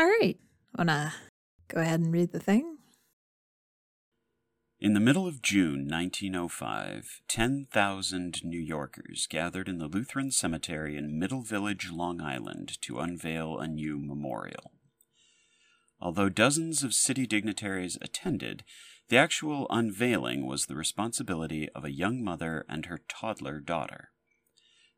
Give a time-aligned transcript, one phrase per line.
[0.00, 0.38] All right.
[0.78, 1.12] Wanna
[1.68, 2.78] go ahead and read the thing?
[4.80, 11.18] In the middle of June 1905, 10,000 New Yorkers gathered in the Lutheran Cemetery in
[11.18, 14.72] Middle Village, Long Island, to unveil a new memorial.
[16.00, 18.64] Although dozens of city dignitaries attended,
[19.10, 24.12] the actual unveiling was the responsibility of a young mother and her toddler daughter.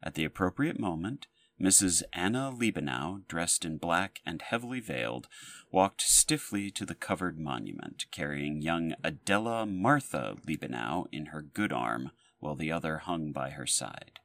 [0.00, 1.27] At the appropriate moment,
[1.63, 2.03] Mrs.
[2.13, 5.29] Anna Liebenau, dressed in black and heavily veiled,
[5.71, 12.11] walked stiffly to the covered monument, carrying young Adela Martha Liebenau in her good arm,
[12.41, 14.19] while the other hung by her side.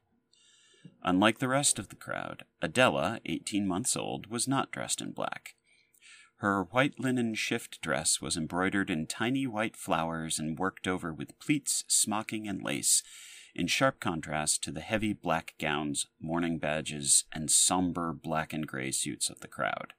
[1.04, 5.54] Unlike the rest of the crowd, Adela, eighteen months old, was not dressed in black.
[6.38, 11.38] Her white linen shift dress was embroidered in tiny white flowers and worked over with
[11.38, 13.04] pleats, smocking, and lace,
[13.54, 18.90] in sharp contrast to the heavy black gowns, mourning badges, and somber black and gray
[18.90, 19.94] suits of the crowd.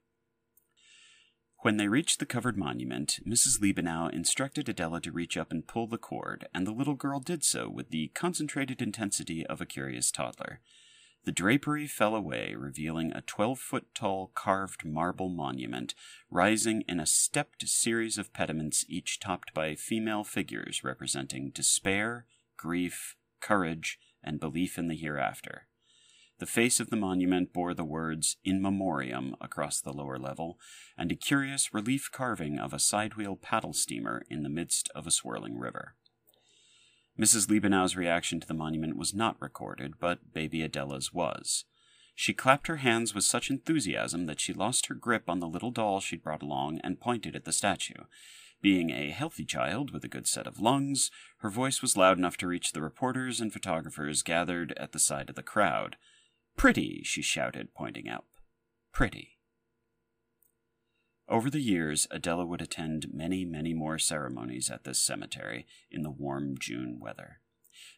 [1.62, 3.60] When they reached the covered monument, Mrs.
[3.60, 7.44] Liebenau instructed Adela to reach up and pull the cord, and the little girl did
[7.44, 10.62] so with the concentrated intensity of a curious toddler.
[11.26, 15.94] The drapery fell away, revealing a 12 foot tall carved marble monument
[16.32, 22.26] rising in a stepped series of pediments, each topped by female figures representing despair,
[22.56, 25.68] grief, courage, and belief in the hereafter.
[26.40, 30.58] The face of the monument bore the words In Memoriam across the lower level,
[30.98, 35.12] and a curious relief carving of a sidewheel paddle steamer in the midst of a
[35.12, 35.96] swirling river.
[37.20, 37.50] Mrs.
[37.50, 41.66] Liebenau's reaction to the monument was not recorded, but baby Adela's was.
[42.16, 45.72] She clapped her hands with such enthusiasm that she lost her grip on the little
[45.72, 48.04] doll she'd brought along and pointed at the statue.
[48.62, 52.36] Being a healthy child with a good set of lungs, her voice was loud enough
[52.38, 55.96] to reach the reporters and photographers gathered at the side of the crowd.
[56.58, 58.26] Pretty, she shouted, pointing up.
[58.92, 59.38] Pretty.
[61.30, 66.10] Over the years, Adela would attend many, many more ceremonies at this cemetery in the
[66.10, 67.40] warm June weather.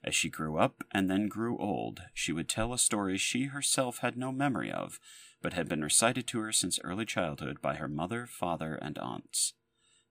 [0.04, 4.00] As she grew up and then grew old, she would tell a story she herself
[4.00, 5.00] had no memory of,
[5.42, 9.54] but had been recited to her since early childhood by her mother, father, and aunts.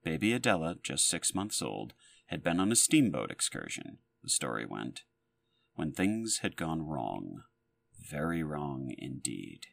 [0.02, 1.92] Baby Adela, just six months old,
[2.26, 5.02] had been on a steamboat excursion, the story went,
[5.74, 7.42] when things had gone wrong.
[7.98, 9.66] Very wrong indeed.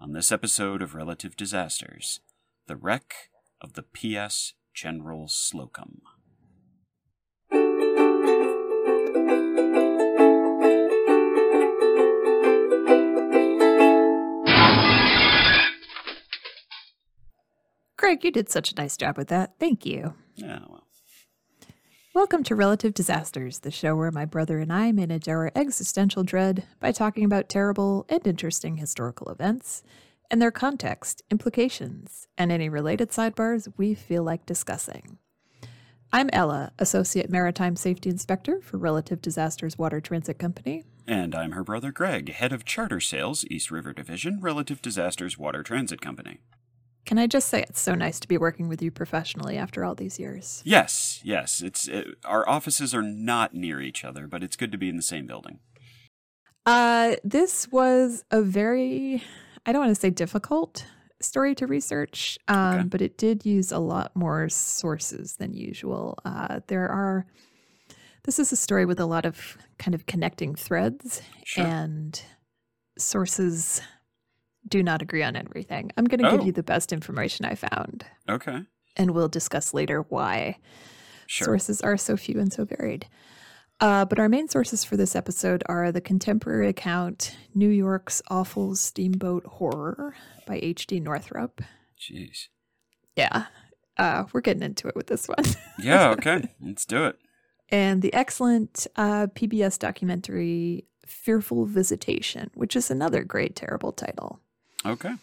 [0.00, 2.20] On this episode of Relative Disasters,
[2.66, 4.54] the wreck of the P.S.
[4.72, 6.00] General Slocum.
[18.10, 19.52] Greg, you did such a nice job with that.
[19.60, 20.14] Thank you.
[20.34, 20.82] Yeah, well.
[22.12, 26.64] Welcome to Relative Disasters, the show where my brother and I manage our existential dread
[26.80, 29.84] by talking about terrible and interesting historical events
[30.28, 35.18] and their context, implications, and any related sidebars we feel like discussing.
[36.12, 40.82] I'm Ella, Associate Maritime Safety Inspector for Relative Disasters Water Transit Company.
[41.06, 45.62] And I'm her brother Greg, Head of Charter Sales, East River Division, Relative Disasters Water
[45.62, 46.40] Transit Company.
[47.10, 49.96] Can I just say it's so nice to be working with you professionally after all
[49.96, 50.62] these years?
[50.64, 51.60] Yes, yes.
[51.60, 54.94] It's it, our offices are not near each other, but it's good to be in
[54.94, 55.58] the same building.
[56.64, 59.24] Uh, this was a very,
[59.66, 60.86] I don't want to say difficult
[61.20, 62.84] story to research, um, Okay.
[62.84, 66.16] but it did use a lot more sources than usual.
[66.24, 67.26] Uh, there are,
[68.22, 71.66] this is a story with a lot of kind of connecting threads, Sure.
[71.66, 72.22] and
[72.96, 73.80] sources
[74.68, 75.90] do not agree on everything.
[75.96, 76.44] I'm going to give Oh.
[76.44, 78.64] you the best information I found, Okay.
[78.96, 80.58] and we'll discuss later why
[81.26, 81.46] Sure.
[81.46, 83.06] sources are so few and so varied.
[83.80, 88.74] Uh, but our main sources for this episode are the contemporary account New York's Awful
[88.76, 90.14] Steamboat Horror
[90.46, 91.00] by H.D.
[91.00, 91.62] Northrop.
[91.98, 92.48] Jeez.
[93.16, 93.46] Yeah,
[93.96, 95.44] uh, we're getting into it with this one.
[95.82, 96.42] Yeah, okay.
[96.60, 97.16] Let's do it.
[97.70, 104.40] and the excellent uh, PBS documentary Fearful Visitation, which is another great, terrible title.
[104.84, 105.14] Okay.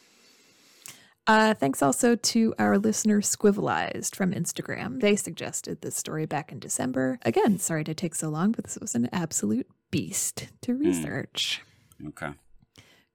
[1.27, 5.01] Uh, thanks also to our listener Squivelized from Instagram.
[5.01, 7.19] They suggested this story back in December.
[7.23, 11.61] Again, sorry to take so long, but this was an absolute beast to research.
[12.07, 12.29] Okay.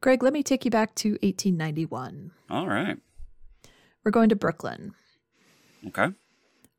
[0.03, 2.33] Greg, let me take you back to 1891.
[2.51, 2.99] All right.
[4.05, 4.93] We're going to Brooklyn.
[5.87, 6.09] Okay.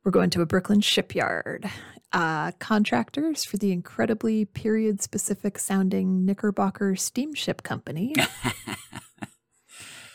[0.04, 1.68] We're going to a Brooklyn shipyard.
[2.12, 8.14] Uh, contractors for the incredibly period specific sounding Knickerbocker Steamship Company.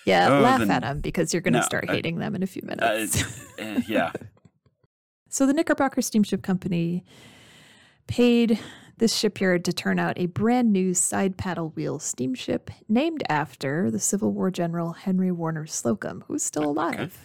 [0.10, 2.36] yeah, Oh, laugh the- at them because you're going to no, start I- hating them
[2.36, 3.24] in a few Uh, minutes.
[3.60, 4.12] uh, yeah.
[5.32, 7.06] So the Knickerbocker Steamship Company
[8.08, 8.60] paid
[8.98, 14.00] this shipyard to turn out a brand new side paddle wheel steamship named after the
[14.00, 17.24] Civil War general Henry Warner Slocum, who's still alive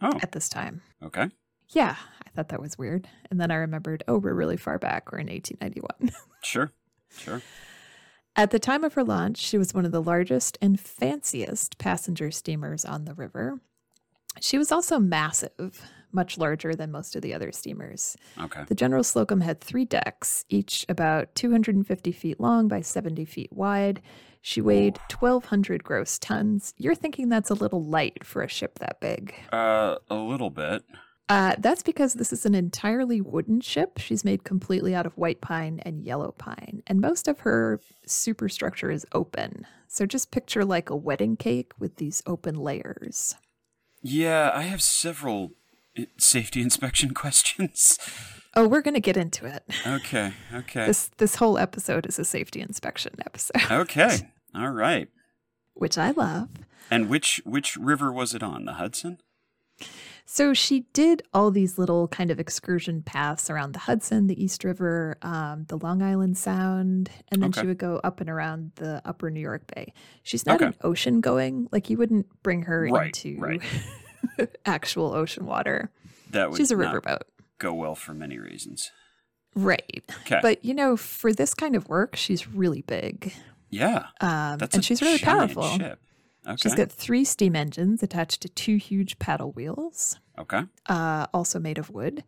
[0.00, 0.80] Oh, at this time.
[1.02, 1.28] okay.
[1.68, 1.96] Yeah,
[2.26, 3.06] I thought that was weird.
[3.30, 5.12] And then I remembered, oh, we're really far back.
[5.12, 6.10] We're in 1891.
[6.42, 6.72] Sure.
[7.18, 7.40] Sure.
[8.34, 12.30] At the time of her launch, she was one of the largest and fanciest passenger
[12.30, 13.60] steamers on the river.
[14.40, 15.82] She was also massive,
[16.12, 18.16] much larger than most of the other steamers.
[18.40, 18.64] Okay.
[18.66, 24.00] The General Slocum had three decks, each about 250 feet long by 70 feet wide.
[24.40, 26.72] She weighed 1,200 gross tons.
[26.78, 29.34] You're thinking that's a little light for a ship that big.
[29.52, 30.82] Uh, a little bit.
[31.32, 33.96] Uh, that's because this is an entirely wooden ship.
[33.96, 38.90] She's made completely out of white pine and yellow pine, and most of her superstructure
[38.90, 39.66] is open.
[39.88, 43.34] So just picture like a wedding cake with these open layers.
[44.02, 45.52] Yeah, I have several
[45.98, 47.98] uh, safety inspection questions.
[48.54, 49.62] Oh, we're gonna get into it.
[49.86, 50.34] Okay.
[50.52, 50.84] Okay.
[50.84, 54.30] This this whole episode is a safety inspection episode, Okay.
[54.54, 55.08] All right.
[55.72, 56.50] which I love.
[56.90, 58.66] And which which river was it on?
[58.66, 59.16] The Hudson?
[60.34, 64.64] So she did all these little kind of excursion paths around the Hudson, the East
[64.64, 67.60] River, um, the Long Island Sound, and then Okay.
[67.60, 69.92] she would go up and around the Upper New York Bay.
[70.22, 70.68] She's not Okay.
[70.68, 73.60] an ocean going; like you wouldn't bring her Right, into right.
[74.64, 75.90] actual ocean water.
[76.30, 77.24] That would She's a riverboat,
[77.58, 78.90] go well for many reasons.
[79.54, 80.02] right?
[80.22, 80.38] Okay.
[80.40, 83.34] But you know, for this kind of work, she's really big,
[83.68, 85.76] yeah, um, and she's really powerful.
[85.76, 85.98] Ship.
[86.44, 86.56] Okay.
[86.60, 90.18] She's got three steam engines attached to two huge paddle wheels.
[90.38, 90.62] Okay.
[90.86, 92.24] uh, also made of wood.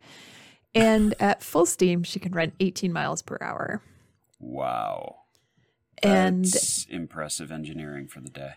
[0.73, 3.81] And at full steam, she can run 18 miles per hour.
[4.39, 5.17] Wow.
[6.03, 8.51] And That's impressive engineering for the day.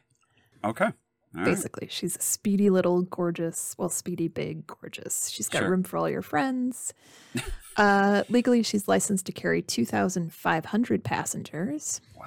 [0.64, 0.86] Okay.
[1.34, 1.44] All right.
[1.44, 5.28] basically, she's a speedy little gorgeous, well, speedy, big, gorgeous.
[5.28, 5.70] She's got Sure.
[5.70, 6.94] room for all your friends.
[7.76, 12.00] uh, legally, she's licensed to carry 2,500 passengers.
[12.18, 12.24] Wow.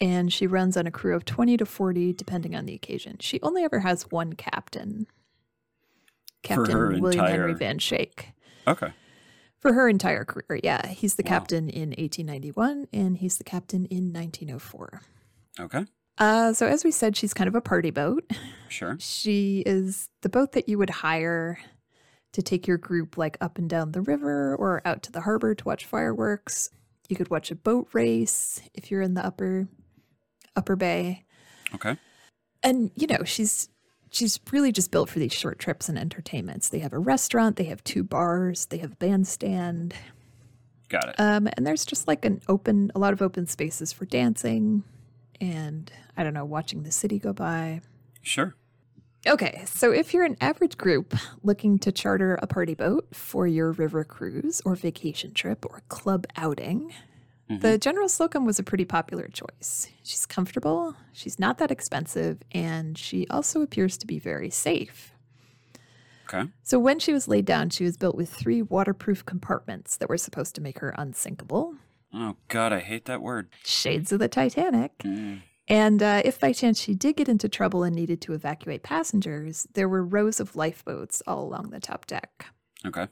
[0.00, 3.18] And she runs on a crew of 20 to 40, depending on the occasion.
[3.20, 5.06] She only ever has one captain,
[6.44, 8.26] Captain her William Henry Van Schaick.
[8.66, 8.92] Okay.
[9.60, 10.86] For her entire career, yeah.
[10.88, 11.30] He's the Wow.
[11.30, 15.00] captain in 1891 and he's the captain in 1904.
[15.58, 15.86] Okay.
[16.18, 18.30] Uh, so, as we said, she's kind of a party boat.
[18.68, 18.96] Sure.
[19.00, 21.58] She is the boat that you would hire
[22.32, 25.54] to take your group like up and down the river or out to the harbor
[25.54, 26.70] to watch fireworks.
[27.08, 29.68] You could watch a boat race if you're in the upper
[30.56, 31.24] upper bay.
[31.74, 31.96] Okay.
[32.62, 33.68] And you know, she's
[34.14, 36.68] she's really just built for these short trips and entertainments.
[36.68, 39.94] They have a restaurant, they have two bars, they have a bandstand.
[40.88, 41.14] Got it.
[41.18, 44.84] Um, and there's just like an open, a lot of open spaces for dancing
[45.40, 47.80] and I don't know, watching the city go by.
[48.22, 48.54] sure.
[49.26, 53.72] Okay, so if you're an average group looking to charter a party boat for your
[53.72, 56.92] river cruise or vacation trip or club outing,
[57.48, 59.88] the General Slocum was a pretty popular choice.
[60.02, 65.12] She's comfortable, she's not that expensive, and she also appears to be very safe.
[66.26, 66.48] Okay.
[66.62, 70.16] So when she was laid down, she was built with three waterproof compartments that were
[70.16, 71.76] supposed to make her unsinkable.
[72.14, 73.48] Oh God, I hate that word.
[73.64, 74.96] Shades of the Titanic.
[74.98, 75.42] Mm.
[75.66, 79.66] And uh, if by chance she did get into trouble and needed to evacuate passengers,
[79.72, 82.46] there were rows of lifeboats all along the top deck.
[82.86, 83.08] Okay.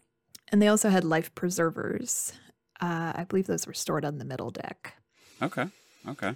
[0.50, 2.34] And they also had life preservers.
[2.82, 4.96] Uh, I believe those were stored on the middle deck.
[5.40, 5.66] Okay.
[6.08, 6.34] Okay.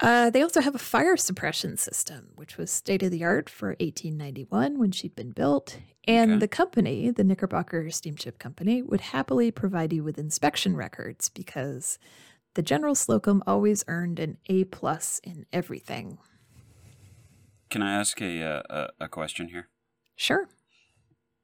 [0.00, 3.68] Uh, they also have a fire suppression system, which was state of the art for
[3.80, 5.78] 1891 when she'd been built.
[6.08, 6.38] And Okay.
[6.40, 11.98] the company, the Knickerbocker Steamship Company, would happily provide you with inspection records because
[12.54, 16.18] the General Slocum always earned an A plus in everything.
[17.70, 18.62] Can I ask a, uh,
[19.00, 19.68] a a question here?
[20.14, 20.48] Sure.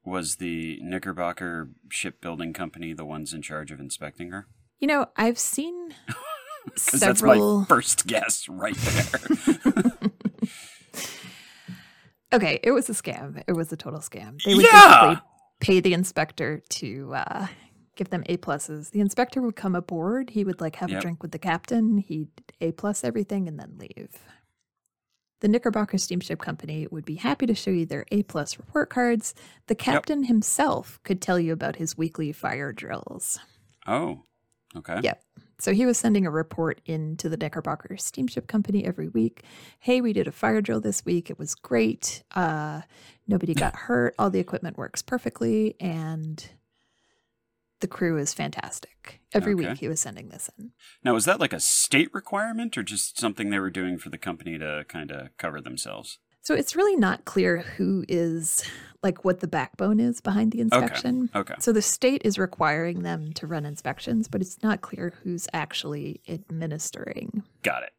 [0.05, 4.47] Was the Knickerbocker Shipbuilding Company the ones in charge of inspecting her?
[4.79, 5.93] You know, I've seen
[6.75, 9.91] 'Cause that's my first guess right there.
[12.31, 13.43] Okay, it was a scam.
[13.47, 14.41] It was a total scam.
[14.43, 15.19] They would Yeah!
[15.59, 17.47] pay the inspector to uh,
[17.95, 18.89] give them A pluses.
[18.89, 20.31] The inspector would come aboard.
[20.31, 21.99] He would like have a drink with the captain.
[21.99, 22.29] He'd
[22.59, 24.17] A plus everything and then leave.
[25.43, 29.35] The Knickerbocker Steamship Company would be happy to show you their A plus report cards.
[29.67, 33.39] The captain himself could tell you about his weekly fire drills.
[33.85, 34.23] oh.
[34.73, 35.01] Okay.
[35.03, 35.21] Yep.
[35.59, 39.43] So he was sending a report into the Knickerbocker Steamship Company every week.
[39.79, 41.29] Hey, we did a fire drill this week.
[41.29, 42.23] It was great.
[42.33, 42.83] Uh,
[43.27, 44.15] nobody got hurt.
[44.17, 46.49] All the equipment works perfectly, and
[47.83, 49.19] the crew is fantastic.
[49.33, 49.67] Every Okay.
[49.67, 50.71] week he was sending this in.
[51.03, 54.17] Now, is that like a state requirement or just something they were doing for the
[54.17, 56.17] company to kind of cover themselves?
[56.43, 58.63] So it's really not clear who is
[59.01, 61.29] like what the backbone is behind the inspection.
[61.35, 61.55] Okay.
[61.59, 66.21] So the state is requiring them to run inspections, but it's not clear who's actually
[66.29, 67.43] administering.
[67.63, 67.91] Got it.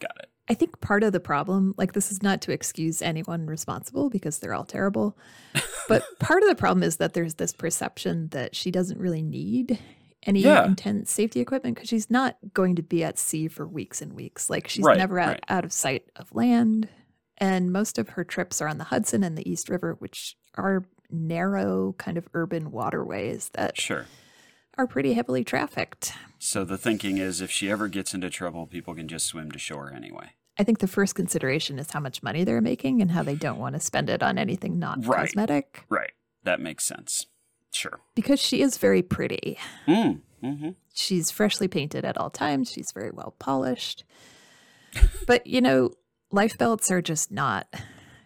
[0.00, 0.30] Got it.
[0.52, 4.38] I think part of the problem, like this is not to excuse anyone responsible because
[4.38, 5.16] they're all terrible,
[5.88, 9.78] but part of the problem is that there's this perception that she doesn't really need
[10.24, 10.66] any Yeah.
[10.66, 14.50] intense safety equipment because she's not going to be at sea for weeks and weeks.
[14.50, 15.44] Like she's Right, never out, right.
[15.48, 16.88] out of sight of land.
[17.38, 20.84] And most of her trips are on the Hudson and the East River, which are
[21.10, 24.06] narrow, kind of urban waterways that Sure.
[24.78, 26.12] are pretty heavily trafficked.
[26.38, 29.58] So the thinking is if she ever gets into trouble, people can just swim to
[29.58, 30.30] shore anyway.
[30.58, 33.58] I think the first consideration is how much money they're making and how they don't
[33.58, 35.20] want to spend it on anything not Right.
[35.26, 35.84] cosmetic.
[35.88, 36.12] Right.
[36.44, 37.26] That makes sense.
[37.72, 38.00] Sure.
[38.14, 39.58] Because she is very pretty.
[39.86, 40.20] Mm.
[40.44, 40.70] Mm-hmm.
[40.92, 42.70] She's freshly painted at all times.
[42.70, 44.04] She's very well polished.
[45.26, 45.90] but, you know,
[46.30, 47.66] life belts are just not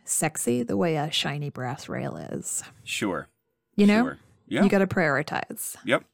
[0.05, 2.65] sexy the way a shiny brass rail is.
[2.85, 3.29] Sure.
[3.77, 4.19] You know, Sure.
[4.49, 4.63] Yeah.
[4.65, 5.77] you got to prioritize.
[5.85, 6.05] yep.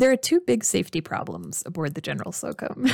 [0.00, 2.86] There are two big safety problems aboard the General Slocum.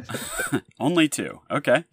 [0.78, 1.40] Only two.
[1.50, 1.84] Okay.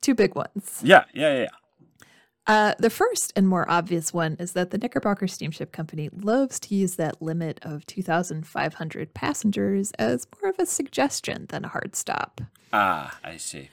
[0.00, 0.80] two big ones.
[0.80, 1.02] Yeah.
[1.12, 1.34] Yeah.
[1.34, 1.40] Yeah.
[1.40, 2.06] yeah.
[2.46, 6.76] Uh, the first and more obvious one is that the Knickerbocker Steamship Company loves to
[6.76, 12.42] use that limit of 2,500 passengers as more of a suggestion than a hard stop.
[12.72, 13.70] Ah, I see.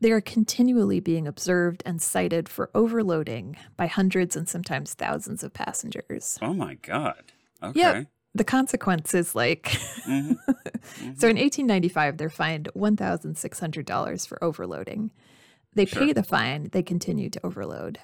[0.00, 5.52] They are continually being observed and cited for overloading by hundreds and sometimes thousands of
[5.52, 6.38] passengers.
[6.40, 7.32] Oh my God.
[7.62, 7.78] Okay.
[7.80, 8.06] Yep.
[8.34, 9.64] The consequence is like
[10.06, 10.36] Mhm.
[11.16, 15.10] so in 1895 they're fined $1,600 for overloading.
[15.74, 17.98] They pay the fine, they continue to overload.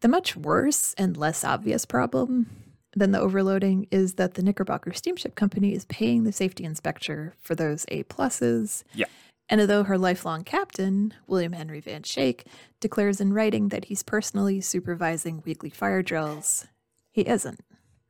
[0.00, 2.50] The much worse and less obvious problem
[2.94, 7.54] than the overloading is that the Knickerbocker Steamship Company is paying the safety inspector for
[7.54, 8.84] those A pluses.
[8.94, 9.06] Yeah.
[9.48, 12.46] And although her lifelong captain, William Henry Van Schaick,
[12.80, 16.66] declares in writing that he's personally supervising weekly fire drills,
[17.12, 17.60] he isn't.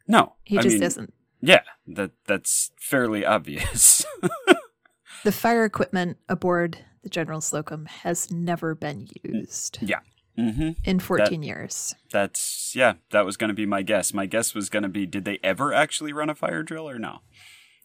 [0.08, 0.34] No.
[0.44, 1.14] He I just mean, isn't.
[1.40, 1.62] Yeah.
[1.86, 4.04] That that's fairly obvious.
[5.26, 9.98] The fire equipment aboard the General Slocum has never been used yeah.
[10.38, 10.70] Mm-hmm.
[10.84, 11.96] in 14 years.
[12.12, 12.94] That's yeah.
[13.10, 14.14] That was going to be my guess.
[14.14, 17.00] My guess was going to be: Did they ever actually run a fire drill or
[17.00, 17.22] no?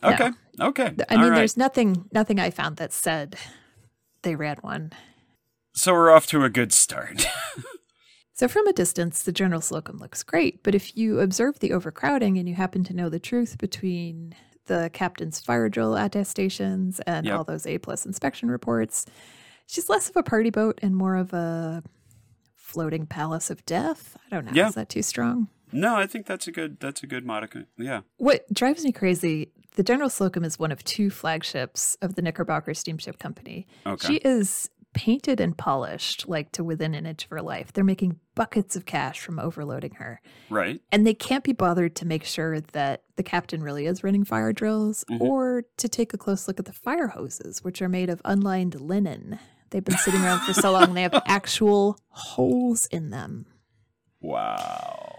[0.04, 0.10] No.
[0.10, 0.30] Okay.
[0.60, 0.94] Okay.
[1.10, 1.38] I All mean, right.
[1.38, 3.38] there's nothing nothing I found that said
[4.22, 4.92] they ran one.
[5.74, 7.26] So we're off to a good start.
[8.34, 12.38] So from a distance, the General Slocum looks great, but if you observe the overcrowding
[12.38, 14.34] and you happen to know the truth between
[14.68, 17.38] the captain's fire drill attestations and Yep.
[17.38, 19.06] all those A plus inspection reports,
[19.68, 21.84] she's less of a party boat and more of a
[22.56, 24.18] floating palace of death.
[24.32, 24.52] I don't know.
[24.54, 24.70] Yeah.
[24.70, 25.50] Is that too strong?
[25.74, 26.80] no, I think that's a good.
[26.80, 27.66] That's a good modicum.
[27.78, 28.02] Yeah.
[28.18, 32.74] What drives me crazy, the General Slocum is one of two flagships of the Knickerbocker
[32.74, 33.68] Steamship Company.
[33.86, 34.08] Okay.
[34.08, 37.72] She is painted and polished like to within an inch of her life.
[37.72, 40.22] They're making buckets of cash from overloading her.
[40.50, 40.82] right.
[40.92, 44.52] And they can't be bothered to make sure that the captain really is running fire
[44.54, 45.22] drills Mhm.
[45.22, 48.80] or to take a close look at the fire hoses, which are made of unlined
[48.82, 49.40] linen.
[49.70, 53.46] They've been sitting around for so long, they have actual holes in them.
[54.20, 55.18] Wow.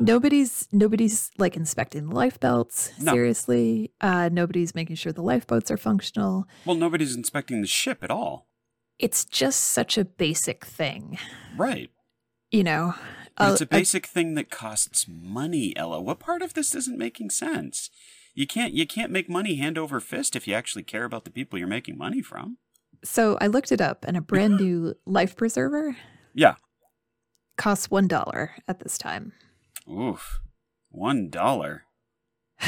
[0.00, 2.92] Nobody's nobody's like inspecting the life belts.
[3.00, 3.12] No.
[3.12, 6.46] Seriously, uh, nobody's making sure the lifeboats are functional.
[6.64, 8.48] Well, nobody's inspecting the ship at all.
[8.98, 11.18] It's just such a basic thing,
[11.56, 11.90] Right.
[12.50, 12.94] you know.
[13.40, 16.00] It's a uh, basic thing that costs money, Ella.
[16.00, 17.90] What part of this isn't making sense?
[18.34, 21.30] You can't you can't make money hand over fist if you actually care about the
[21.32, 22.58] people you're making money from.
[23.02, 25.96] so I looked it up, and a brand new life preserver
[26.32, 26.54] Yeah.
[27.56, 29.32] costs one dollar at this time,
[29.90, 30.40] Oof.
[30.90, 31.84] One dollar.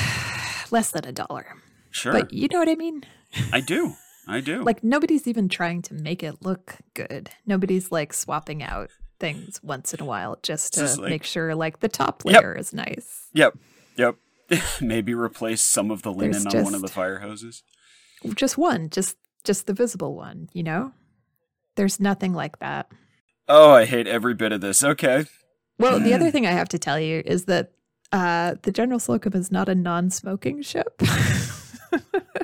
[0.71, 1.47] less than a dollar.
[1.91, 2.13] Sure.
[2.13, 3.05] But you know what I mean?
[3.53, 3.95] I do.
[4.29, 4.63] I do.
[4.63, 7.31] Like nobody's even trying to make it look good.
[7.47, 8.91] Nobody's like swapping out
[9.21, 12.35] things once in a while just to Just like- make sure like the top Yep.
[12.43, 13.29] layer is nice.
[13.33, 13.57] Yep.
[13.97, 14.17] Yep.
[14.81, 17.63] Maybe replace some of the linen There's on one of the fire hoses.
[18.35, 20.93] Just one, just just the visible one, you know?
[21.77, 22.91] There's nothing like that.
[23.49, 24.83] Oh, I hate every bit of this.
[24.83, 25.27] Okay.
[25.79, 27.73] Well, the other thing I have to tell you is that
[28.13, 31.01] uh, the General Slocum is not a non-smoking ship.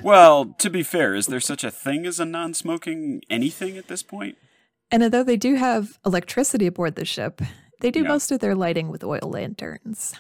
[0.03, 4.03] Well, to be fair, is there such a thing as a non-smoking anything at this
[4.03, 4.37] point?
[4.91, 7.41] and although they do have electricity aboard the ship,
[7.81, 8.09] they do Yeah.
[8.09, 10.15] most of their lighting with oil lanterns.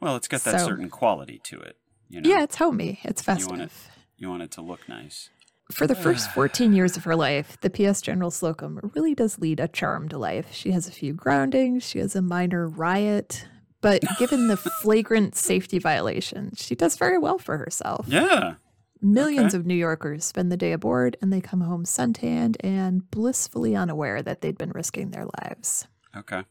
[0.00, 1.76] Well, it's got that So- certain quality to it.
[2.08, 2.98] You know, Yeah, it's homey.
[3.04, 3.50] It's you festive.
[3.50, 3.70] want it.
[4.16, 5.30] You want it to look nice.
[5.72, 9.60] For the first 14 years of her life, the PS General Slocum really does lead
[9.60, 10.52] a charmed life.
[10.52, 13.46] She has a few groundings, she has a minor riot,
[13.84, 18.06] but given the flagrant safety violations, she does very well for herself.
[18.08, 18.54] Yeah.
[19.02, 19.60] Millions okay.
[19.60, 24.22] of New Yorkers spend the day aboard and they come home suntanned and blissfully unaware
[24.22, 25.86] that they'd been risking their lives.
[26.16, 26.44] Okay.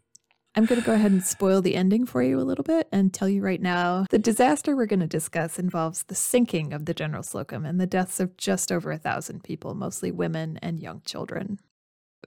[0.56, 3.12] I'm going to go ahead and spoil the ending for you a little bit and
[3.12, 6.94] tell you right now the disaster we're going to discuss involves the sinking of the
[6.94, 11.02] General Slocum and the deaths of just over a thousand people, mostly women and young
[11.04, 11.58] children.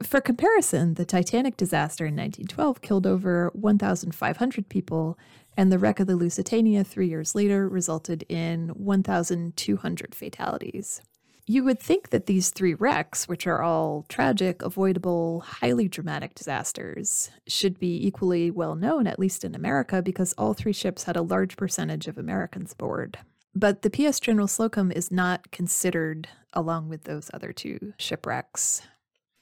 [0.03, 5.19] For comparison, the Titanic disaster in 1912 killed over 1,500 people,
[5.57, 11.01] and the wreck of the Lusitania three years later resulted in 1,200 fatalities.
[11.49, 17.31] You would think that these three wrecks, which are all tragic, avoidable, highly dramatic disasters,
[17.47, 21.23] should be equally well known, at least in America, because all three ships had a
[21.23, 23.19] large percentage of Americans aboard.
[23.55, 28.83] But the PS General Slocum is not considered along with those other two shipwrecks.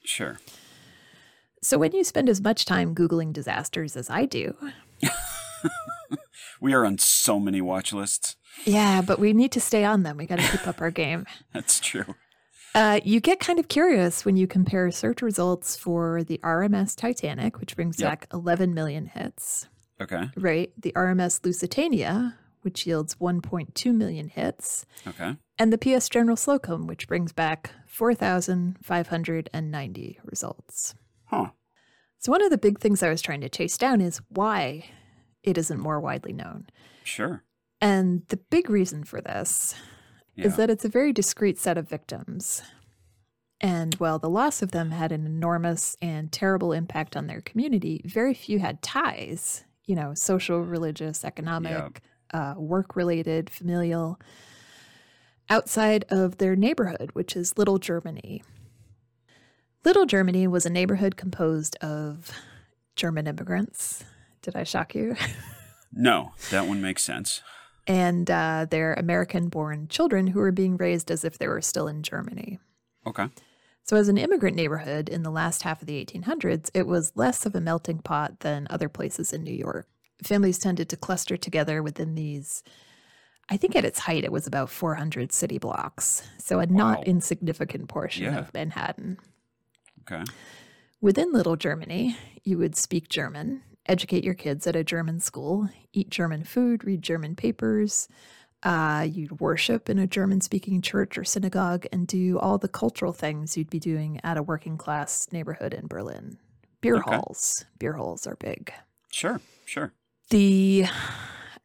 [0.05, 0.39] Sure.
[1.61, 4.55] So when you spend as much time Googling disasters as I do,
[6.61, 8.35] we are on so many watch lists.
[8.65, 10.17] Yeah, but we need to stay on them.
[10.17, 11.25] We got to keep up our game.
[11.53, 12.15] That's true.
[12.73, 17.59] Uh, you get kind of curious when you compare search results for the RMS Titanic,
[17.59, 18.09] which brings Yep.
[18.09, 19.67] back 11 million hits,
[20.01, 20.29] Okay.
[20.37, 20.71] right?
[20.77, 22.35] The RMS Lusitania,
[22.65, 25.37] which yields 1.2 million hits, Okay.
[25.57, 30.95] and the PS General Slocum, which brings back 4,590 results.
[31.25, 31.49] Huh.
[32.19, 34.85] So, one of the big things I was trying to chase down is why
[35.43, 36.67] it isn't more widely known.
[37.03, 37.43] Sure.
[37.79, 39.75] And the big reason for this
[40.35, 40.47] Yeah.
[40.47, 42.63] is that it's a very discrete set of victims.
[43.61, 48.01] And while the loss of them had an enormous and terrible impact on their community,
[48.03, 52.01] very few had ties, you know, social, religious, economic,
[52.35, 54.19] uh, work related, familial,
[55.49, 58.43] outside of their neighborhood, which is Little Germany.
[59.85, 62.31] Little Germany was a neighborhood composed of
[62.97, 64.03] German immigrants.
[64.41, 65.15] Did I shock you?
[65.93, 67.41] no, that one makes sense.
[67.87, 71.87] and uh, their American born children who were being raised as if they were still
[71.87, 72.59] in Germany.
[73.07, 73.27] Okay.
[73.83, 77.45] So, as an immigrant neighborhood in the last half of the 1800s, it was less
[77.45, 79.87] of a melting pot than other places in New York.
[80.23, 82.63] Families tended to cluster together within these,
[83.49, 86.23] I think at its height, it was about 400 city blocks.
[86.39, 86.75] So, a Wow.
[86.95, 88.39] not insignificant portion Yeah.
[88.39, 89.17] of Manhattan.
[90.01, 90.23] Okay.
[91.01, 96.09] Within Little Germany, you would speak German, educate your kids at a German school, eat
[96.09, 98.07] German food, read German papers.
[98.63, 103.13] Uh, you'd worship in a German speaking church or synagogue and do all the cultural
[103.13, 106.39] things you'd be doing at a working class neighborhood in Berlin.
[106.81, 107.15] Beer Okay.
[107.15, 107.65] halls.
[107.77, 108.73] Beer halls are big.
[109.11, 109.39] Sure.
[109.65, 109.93] Sure.
[110.29, 110.85] The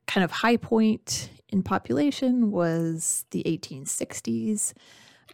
[0.07, 4.73] kind of high point in population was the 1860s.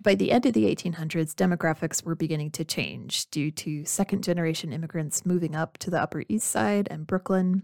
[0.03, 4.73] By the end of the 1800s, demographics were beginning to change due to second generation
[4.73, 7.63] immigrants moving up to the Upper East Side and Brooklyn.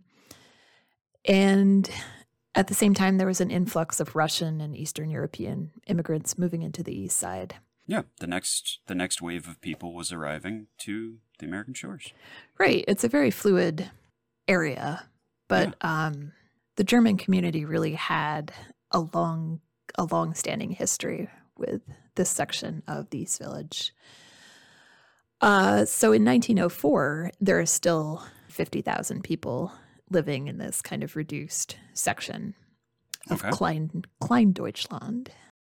[1.24, 1.90] And
[2.54, 6.62] at the same time, there was an influx of Russian and Eastern European immigrants moving
[6.62, 7.56] into the East Side.
[7.86, 8.02] Yeah.
[8.20, 12.12] The next the next wave of people was arriving to the American shores.
[12.58, 12.84] Right.
[12.88, 13.90] It's a very fluid
[14.48, 15.04] area,
[15.52, 16.32] but um,
[16.76, 18.52] the German community really had
[18.90, 19.60] a long,
[19.96, 21.82] a long-standing history with
[22.14, 23.92] this section of the East Village.
[25.40, 29.72] Uh, so in 1904, there are still 50,000 people
[30.10, 32.54] living in this kind of reduced section
[33.30, 33.50] of Okay.
[33.50, 35.30] Klein, Klein Deutschland.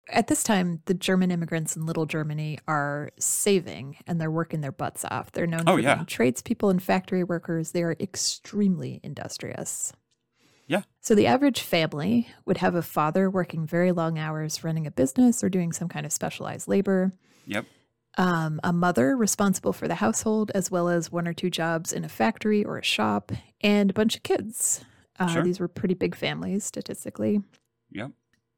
[0.09, 4.71] At this time, the German immigrants in Little Germany are saving and they're working their
[4.73, 5.33] butts off.
[5.33, 5.97] They're known Oh, for yeah.
[5.97, 7.73] being tradespeople and factory workers.
[7.73, 9.92] They are extremely industrious.
[10.69, 10.83] Yeah.
[11.01, 15.42] So the average family would have a father working very long hours running a business
[15.42, 17.12] or doing some kind of specialized labor,
[17.47, 17.66] Yep.
[18.19, 22.05] um, a mother responsible for the household, as well as one or two jobs in
[22.05, 24.85] a factory or a shop, and a bunch of kids.
[25.19, 25.42] Uh, Sure.
[25.42, 27.42] These were pretty big families statistically.
[27.92, 28.11] Yep.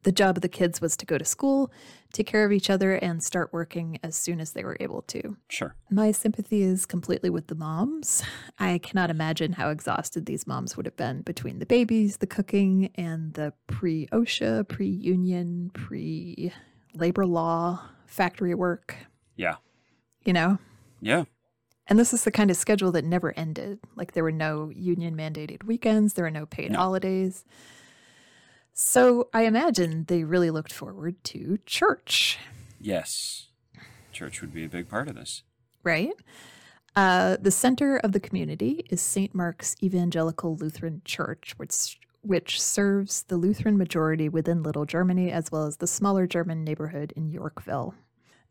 [0.05, 1.73] The job of the kids was to go to school,
[2.13, 5.37] take care of each other, and start working as soon as they were able to.
[5.49, 5.75] Sure.
[5.91, 8.23] My sympathy is completely with the moms.
[8.61, 12.91] I cannot imagine how exhausted these moms would have been between the babies, the cooking,
[12.95, 16.53] and the pre OSHA, pre union, pre
[16.95, 18.95] labor law factory work,
[19.37, 19.57] Yeah.
[20.25, 20.59] you know?
[21.01, 21.25] Yeah.
[21.89, 23.81] And this is the kind of schedule that never ended.
[23.97, 26.79] Like there were no union mandated weekends, there were no paid No.
[26.79, 27.45] holidays.
[28.81, 32.39] So I imagine they really looked forward to church.
[32.81, 33.49] Yes.
[34.13, 35.43] Church would be a big part of this.
[35.83, 36.13] right?
[36.95, 39.35] Uh, the center of the community is St.
[39.35, 45.67] Mark's Evangelical Lutheran Church, which which serves the Lutheran majority within Little Germany, as well
[45.67, 47.95] as the smaller German neighborhood in Yorkville.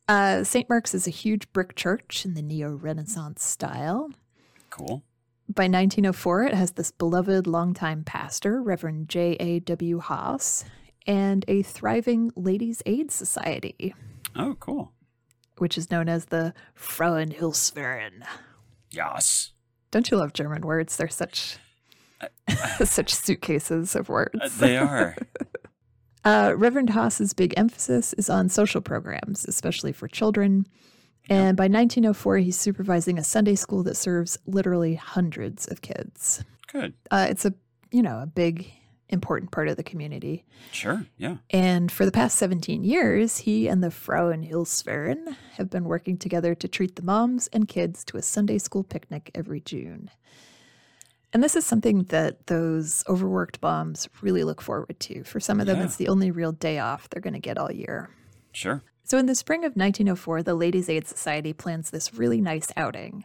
[0.10, 0.68] Uh, St.
[0.68, 4.10] Mark's is a huge brick church in the Neo Renaissance style.
[4.70, 5.04] Cool.
[5.50, 10.00] By 1904, it has this beloved longtime pastor, Reverend J.A.W.
[10.00, 10.66] Haas,
[11.06, 13.96] and a thriving ladies' aid society,
[14.36, 14.92] Oh, cool.
[15.58, 18.24] which is known as the Frauenhilfsverein.
[18.92, 19.52] Yes.
[19.90, 20.98] Don't you love German words?
[20.98, 21.58] They're such
[22.84, 24.40] such suitcases of words.
[24.42, 25.16] Uh, they are.
[26.26, 30.68] Uh, Reverend Haas's big emphasis is on social programs, especially for children.
[31.30, 36.44] And by 1904, he's supervising a Sunday school that serves literally hundreds of kids.
[36.72, 36.94] Good.
[37.12, 37.54] Uh, it's a
[37.92, 38.72] you know a big
[39.10, 40.46] important part of the community.
[40.74, 41.06] Sure.
[41.18, 41.38] Yeah.
[41.50, 46.68] And for the past 17 years, he and the Frauenhilfsverein have been working together to
[46.68, 50.12] treat the moms and kids to a Sunday school picnic every June.
[51.32, 55.24] And this is something that those overworked moms really look forward to.
[55.24, 55.86] For some of them, Yeah.
[55.86, 58.10] it's the only real day off they're going to get all year.
[58.52, 58.82] Sure.
[59.08, 63.24] So, in the spring of 1904, the Ladies' Aid Society plans this really nice outing.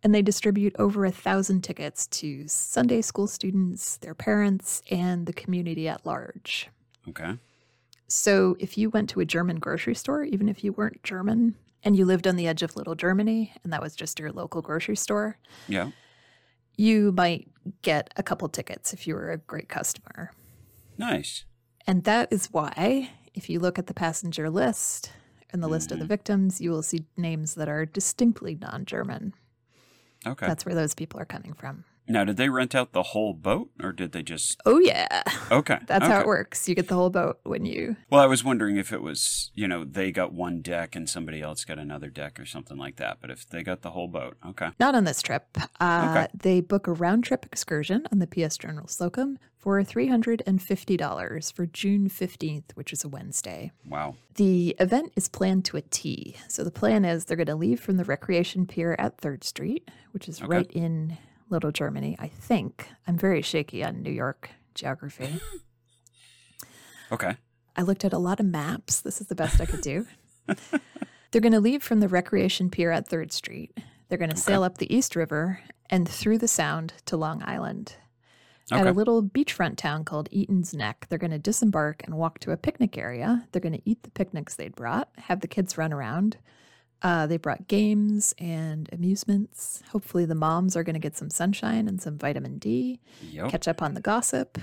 [0.00, 5.32] And they distribute over a thousand tickets to Sunday school students, their parents, and the
[5.32, 6.68] community at large.
[7.08, 7.36] Okay.
[8.06, 11.96] So, if you went to a German grocery store, even if you weren't German and
[11.96, 14.96] you lived on the edge of Little Germany and that was just your local grocery
[14.96, 15.90] store, Yeah.
[16.76, 17.48] you might
[17.82, 20.30] get a couple tickets if you were a great customer.
[20.96, 21.44] Nice.
[21.88, 25.12] And that is why, if you look at the passenger list
[25.50, 26.08] and the list of the mm-hmm.
[26.08, 29.32] victims, you will see names that are distinctly non German.
[30.26, 30.46] Okay.
[30.46, 31.84] That's where those people are coming from.
[32.08, 34.58] Now, did they rent out the whole boat or did they just.
[34.66, 35.22] Oh, yeah.
[35.50, 35.78] Okay.
[35.86, 36.68] That's how it works.
[36.68, 37.96] You get the whole boat when you.
[38.10, 41.40] Well, I was wondering if it was, you know, they got one deck and somebody
[41.42, 43.18] else got another deck or something like that.
[43.20, 44.70] But if they got the whole boat, okay.
[44.80, 45.44] Not on this trip.
[45.80, 46.26] Uh, Okay.
[46.34, 52.08] They book a round trip excursion on the PS General Slocum for $350 for June
[52.08, 53.72] 15th, which is a Wednesday.
[53.86, 54.14] Wow.
[54.34, 56.36] The event is planned to a T.
[56.48, 59.90] So the plan is they're going to leave from the recreation pier at 3rd Street,
[60.12, 60.48] which is Okay.
[60.48, 61.18] right in
[61.50, 62.88] Little Germany, I think.
[63.06, 65.40] I'm very shaky on New York geography.
[67.10, 67.36] Okay.
[67.74, 69.00] I looked at a lot of maps.
[69.00, 70.06] This is the best I could do.
[71.30, 73.78] They're going to leave from the recreation pier at 3rd Street.
[74.08, 77.94] They're going to sail up the East River and through the Sound to Long Island.
[78.70, 78.80] Okay.
[78.80, 82.52] At a little beachfront town called Eaton's Neck, they're going to disembark and walk to
[82.52, 83.46] a picnic area.
[83.52, 86.36] They're going to eat the picnics they'd brought, have the kids run around.
[87.00, 89.82] Uh, they brought games and amusements.
[89.92, 93.50] Hopefully, the moms are going to get some sunshine and some vitamin D Yep.
[93.50, 94.58] catch up on the gossip.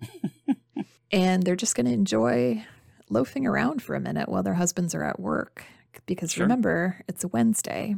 [1.12, 2.64] and they're just going to enjoy
[3.08, 5.64] loafing around for a minute while their husbands are at work.
[6.06, 6.44] Because Sure.
[6.44, 7.94] remember, it's a Wednesday,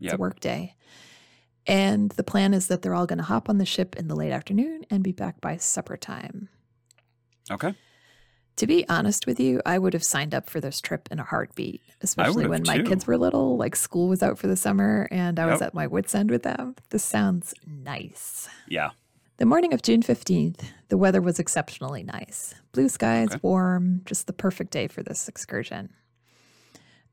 [0.00, 0.18] it's a Yep.
[0.18, 0.76] work day.
[1.66, 4.14] And the plan is that they're all going to hop on the ship in the
[4.14, 6.48] late afternoon and be back by supper time.
[7.50, 7.74] Okay.
[8.56, 11.24] To be honest with you, I would have signed up for this trip in a
[11.24, 15.38] heartbeat, especially when my kids were little, like school was out for the summer and
[15.38, 15.66] I was Yep.
[15.68, 16.74] at my wits' end with them.
[16.88, 18.48] This sounds nice.
[18.66, 18.90] Yeah.
[19.36, 22.54] The morning of June 15th, the weather was exceptionally nice.
[22.72, 23.40] Blue skies, Okay.
[23.42, 25.90] warm, just the perfect day for this excursion.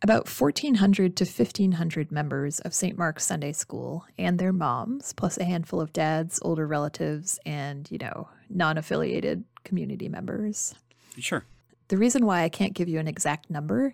[0.02, 2.98] About 1,400 to 1,500 members of St.
[2.98, 7.98] Mark's Sunday School and their moms, plus a handful of dads, older relatives, and, you
[7.98, 10.76] know, non affiliated community members.
[11.18, 11.46] Sure.
[11.90, 13.94] The reason why I can't give you an exact number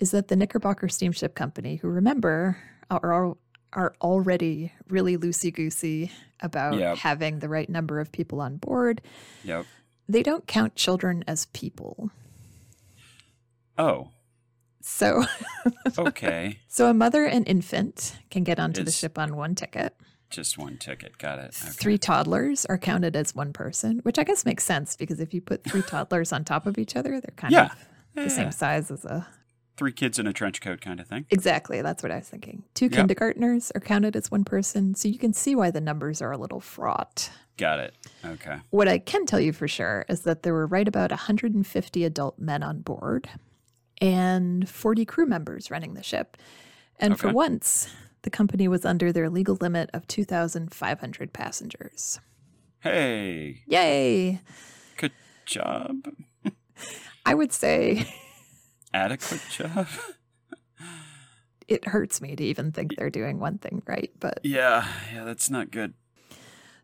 [0.00, 2.56] is that the Knickerbocker Steamship Company, who remember
[2.90, 3.36] are,
[3.72, 6.98] are already really loosey goosey about Yep.
[6.98, 9.00] having the right number of people on board,
[9.44, 9.66] Yep.
[10.08, 12.10] they don't count children as people.
[13.78, 14.08] Oh.
[14.80, 15.24] So,
[15.98, 16.58] Okay.
[16.68, 19.96] so a mother and infant can get onto the ship on one ticket.
[20.30, 21.18] Just one ticket.
[21.18, 21.56] Got it.
[21.62, 21.70] Okay.
[21.72, 25.40] Three toddlers are counted as one person, which I guess makes sense because if you
[25.40, 27.66] put three toddlers on top of each other, they're kind Yeah.
[27.66, 27.78] of
[28.14, 28.28] the Yeah.
[28.28, 29.26] same size as a
[29.76, 31.26] Three kids in a trench coat kind of thing.
[31.30, 31.82] Exactly.
[31.82, 32.62] That's what I was thinking.
[32.74, 32.92] Two Yep.
[32.94, 36.38] kindergartners are counted as one person, so you can see why the numbers are a
[36.38, 37.28] little fraught.
[37.56, 37.94] Got it.
[38.24, 38.58] Okay.
[38.70, 42.38] What I can tell you for sure is that there were right about 150 adult
[42.38, 43.28] men on board
[44.00, 46.36] and 40 crew members running the ship.
[47.00, 47.88] And for once,
[48.24, 52.18] the company was under their legal limit of 2,500 passengers.
[52.80, 53.62] Hey.
[53.66, 54.40] Yay!
[54.98, 55.12] Good
[55.46, 56.08] job.
[57.26, 58.06] I would say
[58.92, 59.86] Adequate job.
[61.68, 64.86] it hurts me to even think they're doing one thing right, but yeah.
[65.12, 65.24] Yeah.
[65.24, 65.94] That's not good.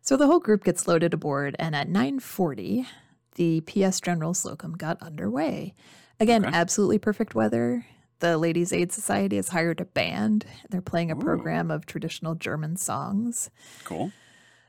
[0.01, 2.87] So the whole group gets loaded aboard, and at 9:40,
[3.35, 5.75] the PS General Slocum got underway.
[6.19, 6.55] Again, Okay.
[6.55, 7.85] absolutely perfect weather.
[8.21, 10.45] The Ladies Aid Society has hired a band.
[10.69, 11.19] They're playing a Ooh.
[11.19, 13.49] program of traditional German songs.
[13.83, 14.11] Cool.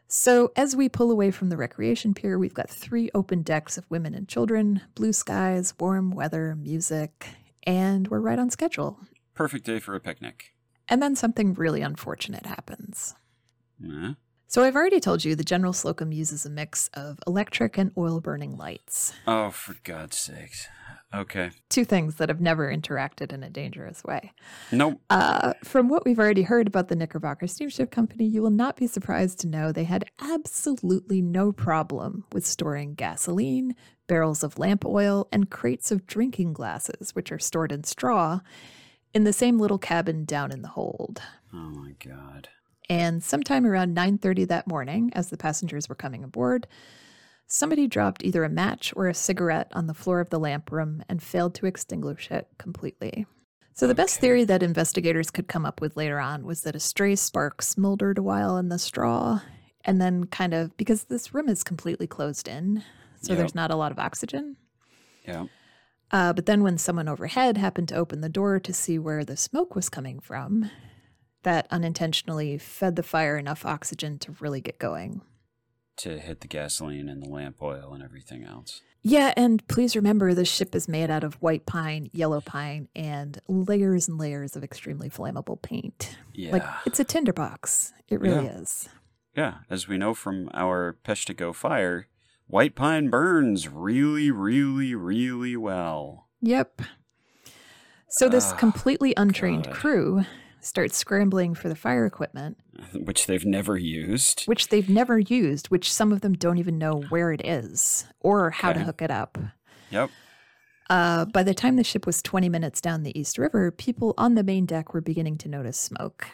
[0.09, 3.91] So as we pull away from the recreation pier, we've got three open decks of
[3.91, 7.27] women and children, blue skies, warm weather, music,
[7.65, 8.99] and we're right on schedule.
[9.35, 10.55] Perfect day for a picnic.
[10.89, 13.15] And then something really unfortunate happens.
[13.79, 14.15] Yeah.
[14.47, 18.21] So I've already told you the General Slocum uses a mix of electric and oil
[18.21, 19.13] burning lights.
[19.27, 20.69] Oh, for God's sakes.
[21.15, 21.51] Okay.
[21.69, 24.33] Two things that have never interacted in a dangerous way.
[24.71, 25.01] Nope.
[25.11, 28.87] Uh, from what we've already heard about the Knickerbocker Steamship Company, you will not be
[28.87, 33.75] surprised to know they had absolutely no problem with storing gasoline,
[34.07, 38.41] barrels of lamp oil, and crates of drinking glasses, which are stored in straw,
[39.13, 41.21] in the same little cabin down in the hold.
[41.53, 42.49] Oh my god.
[42.89, 46.67] And sometime around 9:30 that morning, as the passengers were coming aboard,
[47.47, 51.03] somebody dropped either a match or a cigarette on the floor of the lamp room
[51.09, 53.27] and failed to extinguish it completely.
[53.75, 56.81] So the best theory that investigators could come up with later on was that a
[56.81, 59.41] stray spark smoldered a while in the straw
[59.85, 62.85] and then kind of because this room is completely closed in,
[63.21, 63.39] so Yep.
[63.39, 64.57] there's not a lot of oxygen.
[65.27, 65.47] Yeah.
[66.11, 69.37] Uh, but then when someone overhead happened to open the door to see where the
[69.37, 70.71] smoke was coming from,
[71.43, 75.23] that unintentionally fed the fire enough oxygen to really get going.
[75.99, 78.81] To hit the gasoline and the lamp oil and everything else.
[79.03, 83.39] Yeah, and please remember the ship is made out of white pine, yellow pine, and
[83.49, 86.17] layers and layers of extremely flammable paint.
[86.33, 86.53] Yeah.
[86.53, 87.93] Like it's a tinderbox.
[88.09, 88.59] It really Yeah.
[88.61, 88.89] is.
[89.37, 89.55] yeah.
[89.69, 92.07] As we know from our Peshtigo fire,
[92.47, 96.29] white pine burns really, really, really well.
[96.41, 96.83] Yep.
[98.09, 99.75] So this Ah, completely untrained God.
[99.75, 100.25] crew
[100.61, 102.59] starts scrambling for the fire equipment,
[102.95, 104.45] Which they've never used.
[104.45, 108.51] which they've never used, which some of them don't even know where it is or
[108.51, 109.39] how to hook it up.
[109.91, 110.11] Yep.
[110.91, 114.35] Uh, by the time the ship was 20 minutes down the East River, people on
[114.35, 116.27] the main deck were beginning to notice smoke.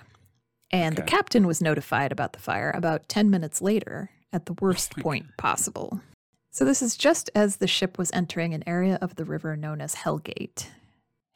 [0.71, 4.97] And the captain was notified about the fire about 10 minutes later at the worst
[4.99, 6.01] point possible.
[6.51, 9.81] So, this is just as the ship was entering an area of the river known
[9.81, 10.67] as Hellgate.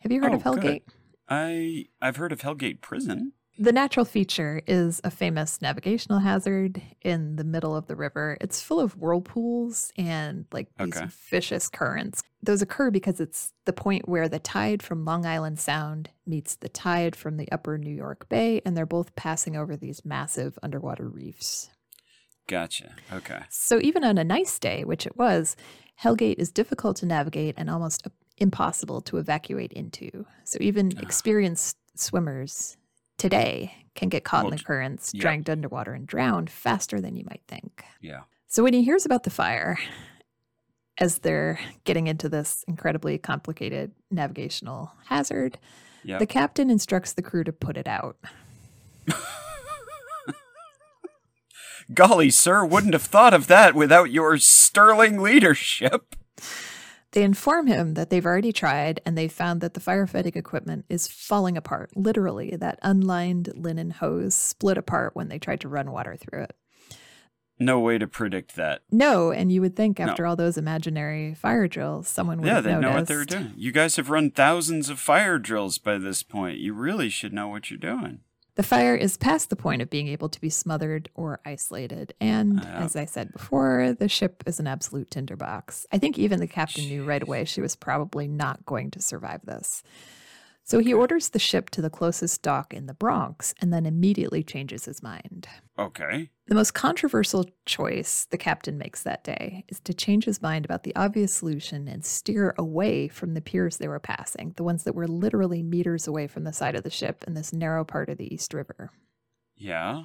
[0.01, 0.63] Have you heard Oh, of Hellgate?
[0.63, 0.95] good.
[1.29, 3.33] I I've heard of Hellgate Prison.
[3.63, 8.37] The natural feature is a famous navigational hazard in the middle of the river.
[8.41, 11.07] It's full of whirlpools and like these Okay.
[11.31, 12.25] vicious currents.
[12.43, 16.69] Those occur because it's the point where the tide from Long Island Sound meets the
[16.69, 21.09] tide from the upper New York Bay, and they're both passing over these massive underwater
[21.09, 21.71] reefs.
[22.49, 22.97] Gotcha.
[23.13, 23.43] Okay.
[23.49, 25.55] So even on a nice day, which it was,
[26.03, 30.27] Hellgate is difficult to navigate and almost impossible to evacuate into.
[30.43, 31.01] So even Ah.
[31.03, 32.77] experienced swimmers
[33.23, 35.21] today can get caught in the currents, yeah.
[35.23, 37.85] dragged underwater, and drowned faster than you might think.
[38.01, 38.23] Yeah.
[38.49, 39.79] So when he hears about the fire,
[40.99, 45.59] as they're getting into this incredibly complicated navigational hazard,
[46.03, 46.19] Yeah.
[46.19, 48.17] the captain instructs the crew to put it out.
[51.95, 56.17] Golly, sir, wouldn't have thought of that without your sterling leadership.
[57.13, 61.07] They inform him that they've already tried and they've found that the firefighting equipment is
[61.09, 61.91] falling apart.
[61.95, 66.57] Literally, that unlined linen hose split apart when they tried to run water through it.
[67.59, 68.81] No way to predict that.
[68.91, 70.07] No, and you would think No.
[70.07, 72.91] after all those imaginary fire drills, someone would Yeah, have they noticed.
[72.91, 73.53] know what they were doing.
[73.57, 76.59] You guys have run thousands of fire drills by this point.
[76.59, 78.21] You really should know what you're doing.
[78.55, 82.13] The fire is past the point of being able to be smothered or isolated.
[82.21, 82.85] And Yeah.
[82.85, 85.87] as I said before, the ship is an absolute tinderbox.
[85.91, 89.41] I think even the captain knew right away she was probably not going to survive
[89.47, 89.83] this.
[90.65, 94.43] So he orders the ship to the closest dock in the Bronx and then immediately
[94.43, 95.49] changes his mind.
[95.79, 96.31] Okay.
[96.47, 100.85] The most controversial choice the captain makes that day is to change his mind about
[100.85, 104.95] the obvious solution and steer away from the piers they were passing, the ones that
[104.95, 108.19] were literally meters away from the side of the ship in this narrow part of
[108.19, 108.91] the East River.
[109.57, 110.05] Yeah.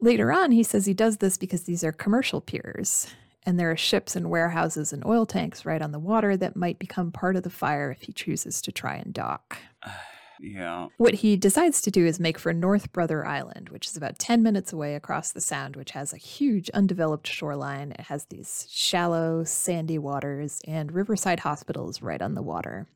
[0.00, 3.06] Later on, he says he does this because these are commercial piers,
[3.44, 6.78] and there are ships and warehouses and oil tanks right on the water that might
[6.78, 9.58] become part of the fire if he chooses to try and dock.
[10.44, 10.88] Yeah.
[10.96, 14.42] What he decides to do is make for North Brother Island, which is about 10
[14.42, 17.92] minutes away across the sound, which has a huge undeveloped shoreline.
[17.92, 22.88] It has these shallow, sandy waters, and Riverside hospitals right on the water.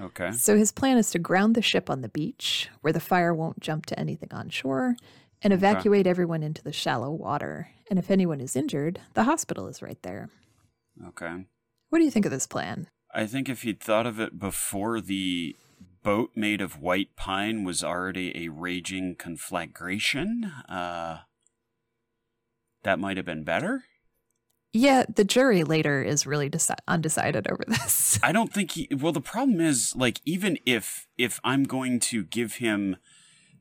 [0.00, 0.30] Okay.
[0.30, 3.58] So his plan is to ground the ship on the beach, where the fire won't
[3.58, 4.94] jump to anything on shore,
[5.42, 7.70] and evacuate everyone into the shallow water.
[7.90, 10.30] And if anyone is injured, the hospital is right there.
[11.08, 11.46] Okay.
[11.90, 12.88] What do you think of this plan?
[13.14, 15.56] I think if he'd thought of it before the
[16.02, 21.18] boat made of white pine was already a raging conflagration, uh,
[22.82, 23.84] that might have been better.
[24.72, 28.18] Yeah, the jury later is really deci- undecided over this.
[28.22, 28.88] I don't think he.
[28.94, 32.96] Well, the problem is, like, even if if I'm going to give him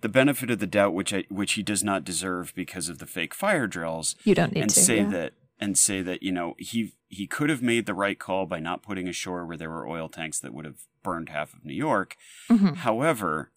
[0.02, 3.06] the benefit of the doubt, which I which he does not deserve because of the
[3.08, 4.80] fake fire drills, You don't need and to.
[4.80, 5.10] say yeah.
[5.10, 8.60] that and say that you know he he could have made the right call by
[8.60, 11.74] not putting ashore where there were oil tanks that would have burned half of New
[11.74, 12.16] York.
[12.50, 12.78] Mhm.
[12.78, 13.52] However,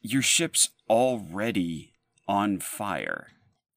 [0.00, 1.92] your ship's already
[2.28, 3.28] on fire.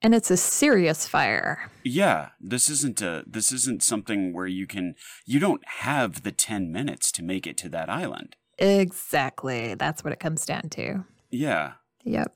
[0.02, 1.72] And it's a serious fire.
[1.84, 6.72] Yeah, this isn't a this isn't something where you can you don't have the 10
[6.72, 8.36] minutes to make it to that island.
[8.60, 9.74] Exactly.
[9.74, 11.06] That's what it comes down to.
[11.32, 11.74] Yeah.
[12.04, 12.34] Yep.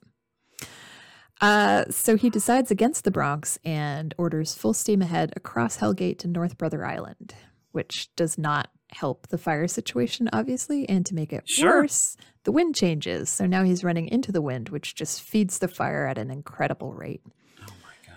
[1.41, 6.28] Uh, so he decides against the Bronx and orders full steam ahead across Hellgate to
[6.28, 7.34] North Brother Island,
[7.71, 10.88] which does not help the fire situation, obviously.
[10.89, 11.82] And to make it Sure.
[11.84, 13.30] worse, the wind changes.
[13.30, 16.93] So now he's running into the wind, which just feeds the fire at an incredible
[16.93, 17.21] rate.
[17.62, 18.15] Oh my god.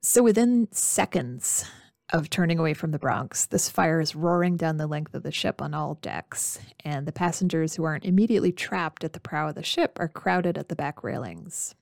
[0.00, 1.64] So within seconds
[2.12, 5.32] of turning away from the Bronx, this fire is roaring down the length of the
[5.32, 9.54] ship on all decks, and the passengers who aren't immediately trapped at the prow of
[9.54, 11.74] the ship are crowded at the back railings.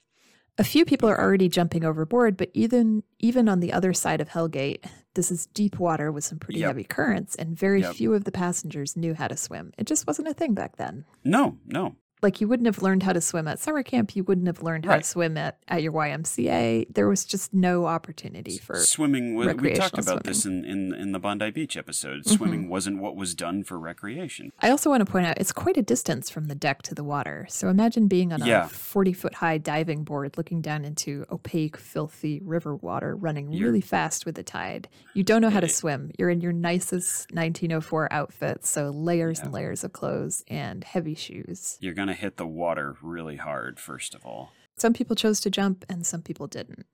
[0.58, 4.28] A few people are already jumping overboard, but even even on the other side of
[4.28, 6.68] Hellgate, this is deep water with some pretty Yep.
[6.68, 7.94] heavy currents, and very Yep.
[7.94, 9.72] few of the passengers knew how to swim.
[9.78, 11.04] It just wasn't a thing back then.
[11.24, 11.96] No, no.
[12.22, 14.84] Like you wouldn't have learned how to swim at summer camp, you wouldn't have learned
[14.86, 16.86] how to swim at, at your YMCA.
[16.94, 21.12] There was just no opportunity for swimming wa- we talked about this in, in in
[21.12, 22.20] the Bondi Beach episode.
[22.24, 22.36] Mm-hmm.
[22.36, 24.52] Swimming wasn't what was done for recreation.
[24.60, 27.04] I also want to point out it's quite a distance from the deck to the
[27.04, 27.46] water.
[27.50, 28.66] So imagine being on Yeah.
[28.66, 33.64] a 40 foot high diving board looking down into opaque, filthy river water running You're-
[33.66, 34.88] really fast with the tide.
[35.14, 36.12] You don't know how to swim.
[36.18, 38.64] You're in your nicest 1904 outfit.
[38.64, 41.78] So layers and layers of clothes and heavy shoes.
[41.80, 44.52] You're going to hit the water really hard first of all.
[44.76, 46.86] Some people chose to jump and some people didn't.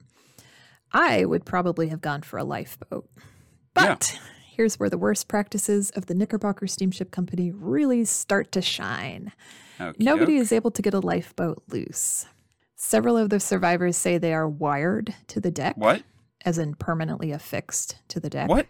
[0.93, 3.09] I would probably have gone for a lifeboat.
[3.77, 3.95] Yeah.
[3.95, 4.19] But
[4.51, 9.33] here's where the worst practices of the Knickerbocker Steamship Company really start to shine.
[9.81, 10.03] Okay.
[10.03, 12.27] Nobody is able to get a lifeboat loose.
[12.75, 16.03] Several of the survivors say they are wired to the deck, What?
[16.45, 18.49] as in permanently affixed to the deck.
[18.49, 18.67] What?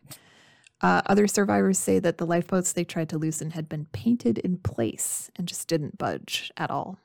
[0.80, 4.58] Uh, other survivors say that the lifeboats they tried to loosen had been painted in
[4.58, 6.98] place and just didn't budge at all.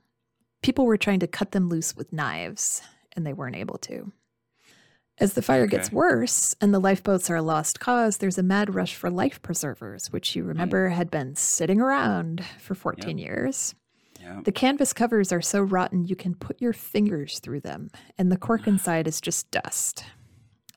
[0.62, 2.82] People were trying to cut them loose with knives,
[3.14, 4.12] and they weren't able to.
[5.20, 8.74] As the fire gets worse and the lifeboats are a lost cause, there's a mad
[8.74, 13.76] rush for life preservers, which you remember had been sitting around for 14 years.
[14.20, 14.42] Yeah.
[14.44, 18.38] The canvas covers are so rotten you can put your fingers through them, and the
[18.38, 20.06] cork inside is just dust.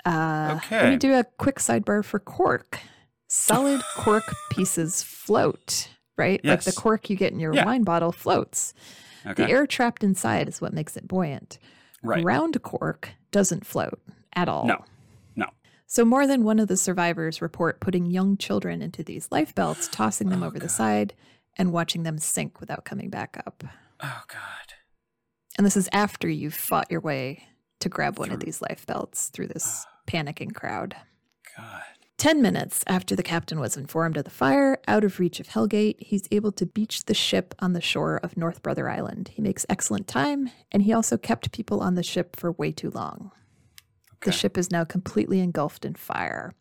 [0.07, 2.79] Uh, Let me do a quick sidebar for cork.
[3.29, 6.43] Solid cork pieces float, right?
[6.45, 7.65] Like the cork you get in your Yeah.
[7.67, 8.73] wine bottle floats.
[9.27, 9.45] Okay.
[9.45, 11.59] The air trapped inside is what makes it buoyant.
[12.03, 12.23] right.
[12.25, 14.01] Round cork doesn't float
[14.35, 14.65] at all.
[14.67, 14.85] No.
[15.35, 15.47] No.
[15.89, 19.89] So more than one of the survivors report putting young children into these life belts,
[19.89, 21.15] tossing them Oh, over the side,
[21.57, 23.65] and watching them sink without coming back up.
[24.01, 24.75] Oh god.
[25.59, 27.43] And this is after you've fought your way
[27.81, 30.97] to grab one of these life belts through this panicking crowd.
[31.57, 31.83] God.
[32.19, 35.97] Ten minutes after the captain was informed of the fire, out of reach of Hellgate,
[35.99, 39.29] he's able to beach the ship on the shore of North Brother Island.
[39.35, 42.91] He makes excellent time, and he also kept people on the ship for way too
[42.91, 43.33] long.
[44.23, 46.55] The ship is now completely engulfed in fire.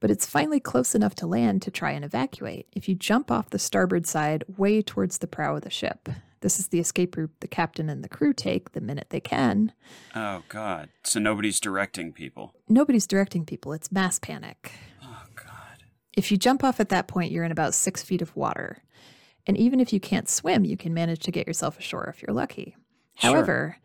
[0.00, 2.66] But it's finally close enough to land to try and evacuate.
[2.72, 6.08] If you jump off the starboard side way towards the prow of the ship,
[6.42, 9.72] this is the escape route the captain and the crew take the minute they can.
[10.14, 10.90] Oh god.
[11.02, 12.54] So nobody's directing people.
[12.68, 14.72] Nobody's directing people, it's mass panic.
[15.02, 15.84] Oh god.
[16.16, 18.82] If you jump off at that point, you're in about six feet of water.
[19.46, 22.34] And even if you can't swim, you can manage to get yourself ashore if you're
[22.34, 22.76] lucky.
[23.16, 23.30] Sure.
[23.32, 23.76] However,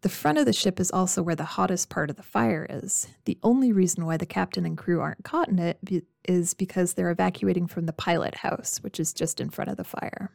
[0.00, 3.08] the front of the ship is also where the hottest part of the fire is.
[3.24, 6.92] The only reason why the captain and crew aren't caught in it be- is because
[6.92, 10.30] they're evacuating from the pilot house, which is just in front of the fire.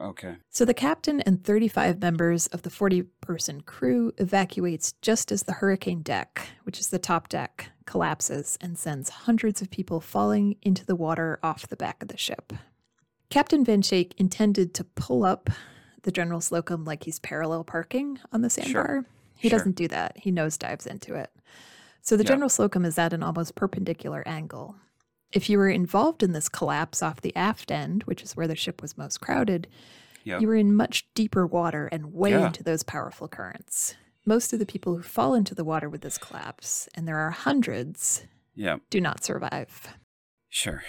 [0.00, 0.36] Okay.
[0.50, 5.52] So the captain and 35 members of the 40 person crew evacuates just as the
[5.54, 10.84] hurricane deck, which is the top deck, collapses and sends hundreds of people falling into
[10.84, 12.52] the water off the back of the ship.
[13.30, 15.50] Captain Van Schaick intended to pull up
[16.02, 18.86] the General Slocum like he's parallel parking on the sandbar.
[18.86, 19.04] Sure.
[19.38, 19.58] He Sure.
[19.58, 20.16] doesn't do that.
[20.18, 21.30] He nosedives into it.
[22.02, 22.28] So the Yeah.
[22.28, 24.76] General Slocum is at an almost perpendicular angle.
[25.32, 28.56] If you were involved in this collapse off the aft end, which is where the
[28.56, 29.66] ship was most crowded,
[30.24, 30.40] Yep.
[30.40, 32.46] you were in much deeper water and way Yeah.
[32.46, 33.94] into those powerful currents.
[34.24, 37.30] Most of the people who fall into the water with this collapse, and there are
[37.30, 38.80] hundreds, Yep.
[38.90, 39.88] do not survive.
[40.48, 40.82] Sure.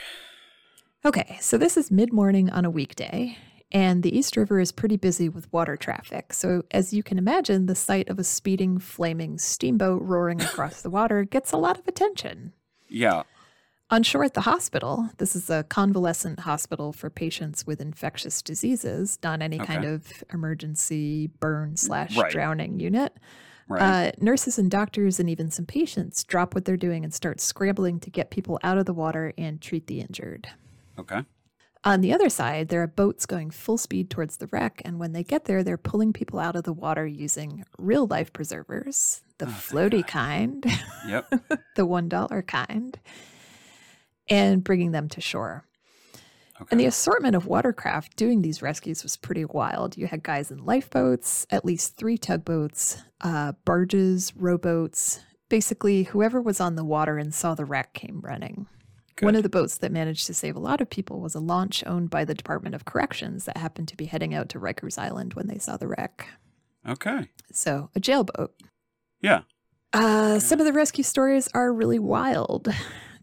[1.05, 3.37] Okay, so this is mid morning on a weekday,
[3.71, 6.33] and the East River is pretty busy with water traffic.
[6.33, 10.89] So, as you can imagine, the sight of a speeding, flaming steamboat roaring across the
[10.89, 12.53] water gets a lot of attention.
[12.89, 13.23] Yeah.
[13.89, 19.17] On shore at the hospital, this is a convalescent hospital for patients with infectious diseases,
[19.23, 22.29] not any kind of emergency burn slash Right.
[22.31, 23.15] drowning unit.
[23.69, 24.09] Right.
[24.09, 27.99] Uh, nurses and doctors and even some patients drop what they're doing and start scrambling
[28.01, 30.49] to get people out of the water and treat the injured.
[30.99, 31.23] okay.
[31.83, 35.13] On the other side, there are boats going full speed towards the wreck, and when
[35.13, 39.21] they get there, they're pulling people out of the water using real life preservers.
[39.37, 40.65] the Oh, floaty kind,
[41.07, 41.29] Yep.
[41.75, 42.99] the $1 kind,
[44.29, 45.65] and bringing them to shore.
[46.59, 46.69] Okay.
[46.71, 49.95] And the assortment of watercraft doing these rescues was pretty wild.
[49.95, 55.21] You had guys in lifeboats, at least three tugboats, uh, barges, rowboats.
[55.49, 58.65] Basically, whoever was on the water and saw the wreck came running.
[59.21, 61.83] One of the boats that managed to save a lot of people was a launch
[61.87, 65.33] owned by the Department of Corrections that happened to be heading out to Rikers Island
[65.33, 66.27] when they saw the wreck.
[66.87, 67.27] okay.
[67.51, 68.49] So, a jailboat.
[69.21, 69.41] Yeah.
[69.93, 72.67] Uh, some of the rescue stories are really wild.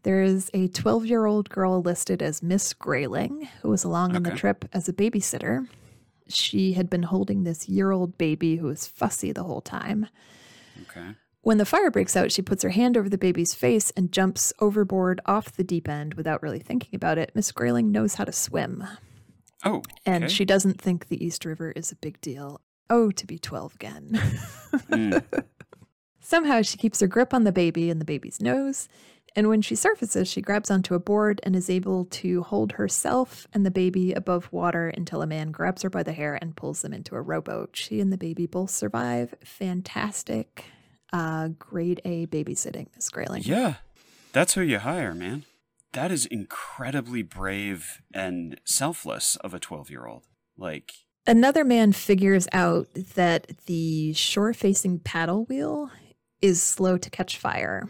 [0.05, 4.23] There is a 12 year old girl listed as Miss Grayling, who was along on
[4.23, 5.67] the trip as a babysitter.
[6.29, 10.07] She had been holding this year old baby who was fussy the whole time.
[10.83, 11.17] Okay.
[11.41, 14.53] When the fire breaks out, she puts her hand over the baby's face and jumps
[14.61, 17.33] overboard off the deep end without really thinking about it.
[17.35, 18.83] Miss Grayling knows how to swim,
[19.65, 19.83] Oh.
[20.07, 22.63] and she doesn't think the East River is a big deal.
[22.89, 24.09] Oh, to be 12 again.
[24.91, 25.23] Mm.
[26.21, 28.89] Somehow she keeps her grip on the baby and the baby's nose,
[29.37, 33.47] and when she surfaces, she grabs onto a board and is able to hold herself
[33.53, 36.83] and the baby above water until a man grabs her by the hair and pulls
[36.83, 37.71] them into a rowboat.
[37.77, 39.35] She and the baby both survive.
[39.45, 40.65] Fantastic.
[41.13, 43.43] Uh, grade A babysitting, Miss Grayling.
[43.45, 43.75] Yeah.
[44.33, 45.45] That's who you hire, man.
[45.93, 50.25] That is incredibly brave and selfless of a 12 year old.
[50.57, 50.93] Like,
[51.27, 55.91] Another man figures out that the shore facing paddle wheel
[56.43, 57.89] is slow to catch fire.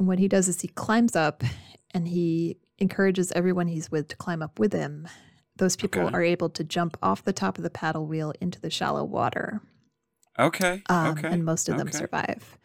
[0.00, 1.44] And what he does is he climbs up
[1.92, 5.06] and he encourages everyone he's with to climb up with him.
[5.56, 6.14] Those people Okay.
[6.14, 9.60] are able to jump off the top of the paddle wheel into the shallow water.
[10.38, 10.82] okay.
[10.88, 11.28] Um, okay.
[11.28, 11.98] And most of them okay.
[11.98, 12.56] survive.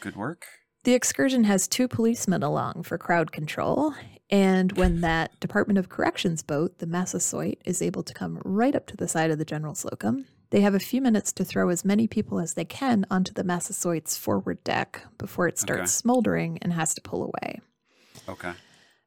[0.00, 0.46] Good work.
[0.82, 3.94] The excursion has two policemen along for crowd control.
[4.28, 8.88] And when that Department of Corrections boat, the Massasoit, is able to come right up
[8.88, 11.84] to the side of the General Slocum, they have a few minutes to throw as
[11.84, 15.86] many people as they can onto the Massasoit's forward deck before it starts Okay.
[15.86, 17.60] smoldering and has to pull away.
[18.28, 18.52] Okay.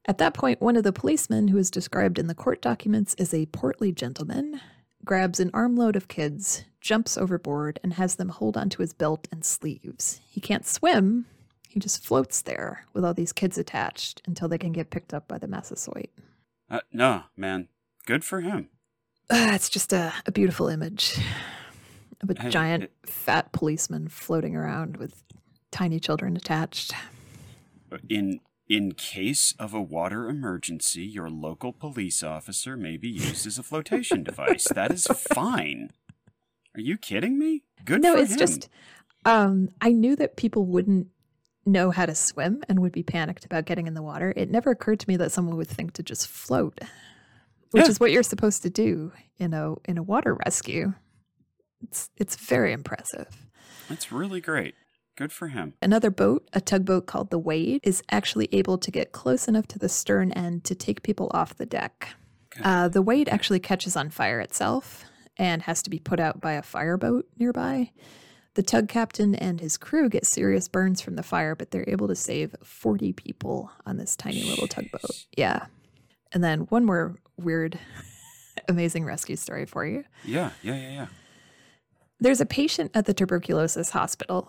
[0.08, 3.34] At that point, one of the policemen, who is described in the court documents as
[3.34, 4.60] a portly gentleman,
[5.04, 9.46] grabs an armload of kids, jumps overboard, and has them hold onto his belt and
[9.46, 10.22] sleeves.
[10.28, 11.26] He can't swim.
[11.70, 15.28] He just floats there with all these kids attached until they can get picked up
[15.28, 16.10] by the Massasoit.
[16.70, 17.68] Uh, no, man.
[18.06, 18.70] Good for him.
[19.30, 21.18] Uh, it's just a, a beautiful image
[22.22, 25.24] of a giant, fat policeman floating around with
[25.72, 26.94] tiny children attached.
[28.10, 33.60] In in case of a water emergency, your local police officer may be used as
[33.60, 34.68] a flotation device.
[34.74, 35.92] That is fine.
[36.76, 37.64] Are you kidding me?
[37.84, 38.40] Good no, it's him.
[38.40, 38.70] just
[39.24, 41.08] um I knew that people wouldn't
[41.66, 44.34] know how to swim and would be panicked about getting in the water.
[44.36, 46.80] It never occurred to me that someone would think to just float,
[47.76, 47.90] which Yeah.
[47.90, 50.94] is what you're supposed to do in a in a water rescue.
[51.84, 53.46] It's it's very impressive.
[53.90, 54.76] That's really great.
[55.18, 55.74] Good for him.
[55.82, 59.80] Another boat, a tugboat called the Wade, is actually able to get close enough to
[59.80, 62.16] the stern end to take people off the deck.
[62.64, 65.04] Uh, the Wade actually catches on fire itself
[65.38, 67.92] and has to be put out by a fireboat nearby.
[68.56, 72.08] The tug captain and his crew get serious burns from the fire, but they're able
[72.08, 75.26] to save 40 people on this tiny little tugboat.
[75.38, 75.66] Yeah.
[76.32, 77.80] And then one more weird,
[78.68, 80.04] amazing rescue story for you.
[80.24, 81.08] Yeah, yeah, yeah, yeah.
[82.20, 84.48] There's a patient at the tuberculosis hospital.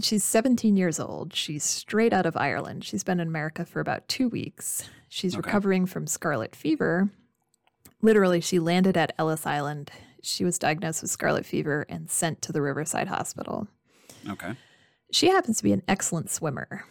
[0.00, 1.34] She's 17 years old.
[1.34, 2.84] She's straight out of Ireland.
[2.84, 4.88] She's been in America for about two weeks.
[5.08, 5.46] She's Okay.
[5.46, 7.10] recovering from scarlet fever.
[8.00, 9.90] Literally, she landed at Ellis Island.
[10.22, 13.68] She was diagnosed with scarlet fever and sent to the Riverside Hospital.
[14.28, 14.54] Okay.
[15.10, 16.84] She happens to be an excellent swimmer.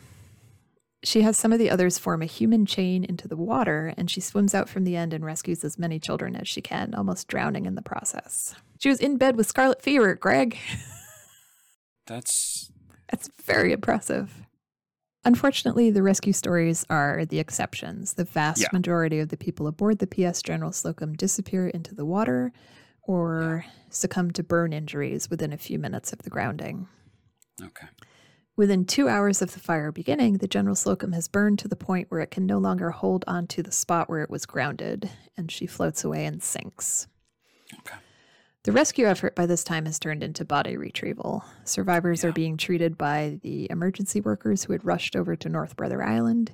[1.03, 4.21] She has some of the others form a human chain into the water, and she
[4.21, 7.65] swims out from the end and rescues as many children as she can, almost drowning
[7.65, 8.53] in the process.
[8.79, 10.57] She was in bed with scarlet fever, Greg.
[12.07, 12.71] That's
[13.09, 14.31] That's very impressive.
[15.23, 18.13] Unfortunately, the rescue stories are the exceptions.
[18.13, 18.69] The vast Yeah.
[18.73, 22.51] majority of the people aboard the PS General Slocum disappear into the water
[23.03, 26.87] or succumb to burn injuries within a few minutes of the grounding.
[27.61, 27.87] okay.
[28.57, 32.11] Within two hours of the fire beginning, the General Slocum has burned to the point
[32.11, 35.65] where it can no longer hold onto the spot where it was grounded, and she
[35.65, 37.07] floats away and sinks.
[37.79, 37.95] Okay.
[38.63, 41.43] The rescue effort by this time has turned into body retrieval.
[41.63, 46.03] Survivors are being treated by the emergency workers who had rushed over to North Brother
[46.03, 46.53] Island.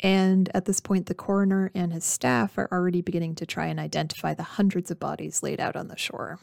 [0.00, 3.80] And at this point, the coroner and his staff are already beginning to try and
[3.80, 6.38] identify the hundreds of bodies laid out on the shore.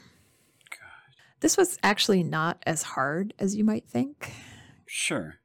[1.41, 4.32] This was actually not as hard as you might think.
[4.95, 5.39] Sure.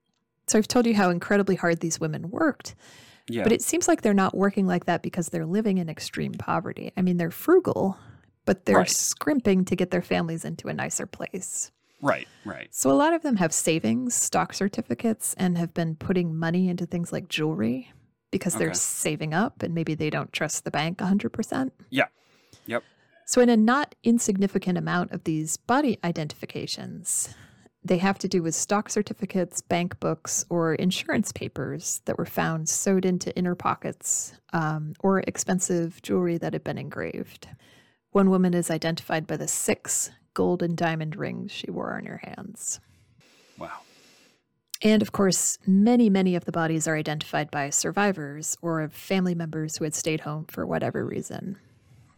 [0.47, 2.75] So I've told you how incredibly hard these women worked,
[3.29, 3.45] Yeah.
[3.45, 6.93] but it seems like they're not working like that because they're living in extreme poverty.
[6.99, 7.97] I mean, they're frugal,
[8.45, 8.91] but they're Right.
[8.91, 11.73] scrimping to get their families into a nicer place.
[12.03, 12.69] Right, right.
[12.75, 16.85] So a lot of them have savings, stock certificates, and have been putting money into
[16.85, 17.91] things like jewelry
[18.31, 21.73] because they're saving up and maybe they don't trust the bank 100%.
[21.89, 22.09] Yeah.
[22.67, 22.85] Yep.
[23.25, 27.35] So, in a not insignificant amount of these body identifications,
[27.89, 32.69] they have to do with stock certificates, bank books, or insurance papers that were found
[32.69, 37.49] sewed into inner pockets um, or expensive jewelry that had been engraved.
[38.13, 42.21] One woman is identified by the six gold and diamond rings she wore on her
[42.23, 42.81] hands.
[43.59, 43.81] Wow.
[44.83, 49.35] And of course, many, many of the bodies are identified by survivors or of family
[49.35, 51.59] members who had stayed home for whatever reason.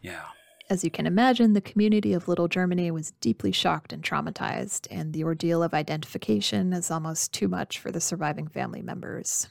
[0.01, 0.25] Yeah.
[0.71, 5.11] As you can imagine, the community of Little Germany was deeply shocked and traumatized, and
[5.11, 9.49] the ordeal of identification is almost too much for the surviving family members.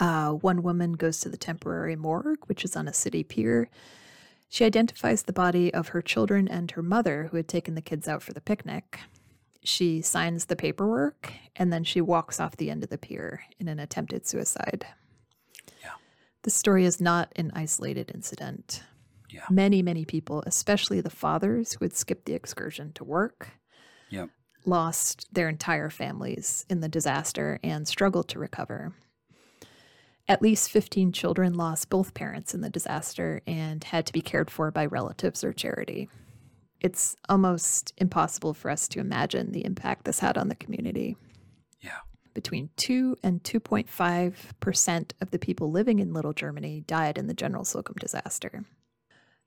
[0.00, 3.70] Uh, one woman goes to the temporary morgue, which is on a city pier.
[4.48, 8.08] She identifies the body of her children and her mother, who had taken the kids
[8.08, 8.98] out for the picnic.
[9.62, 13.68] She signs the paperwork, and then she walks off the end of the pier in
[13.68, 14.88] an attempted suicide.
[15.84, 15.92] Yeah.
[16.42, 18.82] The story is not an isolated incident.
[19.28, 19.44] Yeah.
[19.50, 23.50] Many, many people, especially the fathers who had skipped the excursion to work,
[24.10, 24.30] Yep.
[24.64, 28.94] lost their entire families in the disaster and struggled to recover.
[30.28, 34.50] At least 15 children lost both parents in the disaster and had to be cared
[34.50, 36.08] for by relatives or charity.
[36.80, 41.16] It's almost impossible for us to imagine the impact this had on the community.
[41.80, 41.98] Yeah.
[42.34, 47.64] Between 2 and 2.5% of the people living in Little Germany died in the General
[47.64, 48.64] Slocum disaster.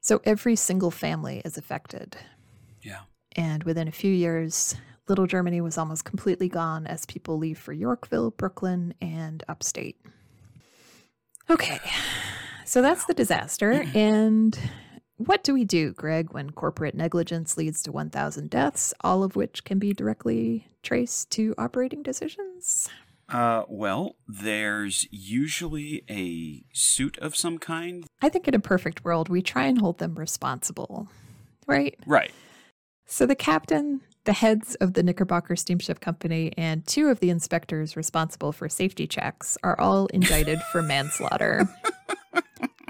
[0.01, 2.17] So every single family is affected.
[2.81, 3.01] Yeah.
[3.35, 4.75] And within a few years,
[5.07, 9.97] Little Germany was almost completely gone as people leave for Yorkville, Brooklyn, and upstate.
[11.49, 11.79] Okay,
[12.65, 13.85] so that's the disaster.
[13.93, 14.57] And
[15.17, 19.63] what do we do, Greg, when corporate negligence leads to 1,000 deaths, all of which
[19.63, 22.89] can be directly traced to operating decisions?
[23.31, 28.05] Uh, well, there's usually a suit of some kind.
[28.21, 31.07] I think in a perfect world, we try and hold them responsible,
[31.65, 31.97] right?
[32.05, 32.31] Right.
[33.05, 37.95] So the captain, the heads of the Knickerbocker Steamship Company, and two of the inspectors
[37.95, 41.67] responsible for safety checks are all indicted for manslaughter.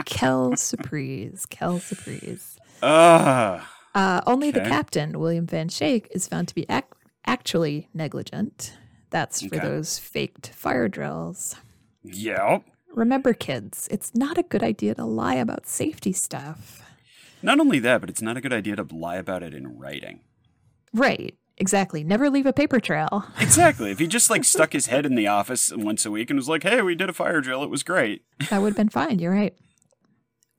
[0.06, 1.46] Kel surprise!
[1.50, 2.58] Kel surprise!
[2.82, 3.70] Ah.
[3.94, 6.86] Uh, only the captain, William Van Schaick, is found to be ac-
[7.26, 8.74] actually negligent.
[9.12, 9.60] That's for Okay.
[9.60, 11.56] those faked fire drills.
[12.04, 12.64] yep.
[12.94, 16.82] Remember, kids, it's not a good idea to lie about safety stuff.
[17.42, 20.20] Not only that, but it's not a good idea to lie about it in writing.
[20.94, 22.04] Right, exactly.
[22.04, 23.26] Never leave a paper trail.
[23.40, 23.92] Exactly.
[23.92, 26.50] if he just like stuck his head in the office once a week and was
[26.50, 27.64] like, "Hey, we did a fire drill.
[27.64, 29.20] It was great." That would have been fine.
[29.20, 29.56] You're right.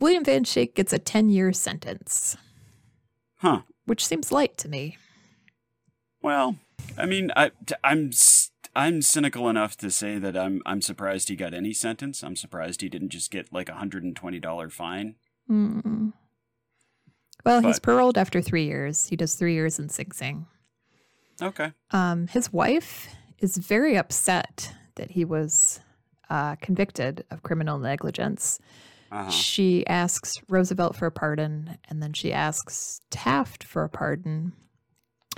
[0.00, 2.36] William Van Schaick gets a 10 year sentence,
[3.36, 3.60] Huh.
[3.84, 4.96] which seems light to me.
[6.22, 6.56] Well,
[6.98, 7.50] I mean, I,
[7.84, 8.10] I'm
[8.74, 12.22] I'm cynical enough to say that I'm I'm surprised he got any sentence.
[12.22, 15.16] I'm surprised he didn't just get like a hundred and twenty dollar fine.
[15.46, 16.10] Hmm.
[17.44, 19.08] Well, he's paroled after three years.
[19.08, 20.46] He does three years in Sing Sing.
[21.42, 21.72] Okay.
[21.90, 23.08] Um, his wife
[23.38, 25.80] is very upset that he was
[26.30, 28.60] uh, convicted of criminal negligence.
[29.10, 29.30] Uh huh.
[29.30, 34.52] She asks Roosevelt for a pardon, and then she asks Taft for a pardon.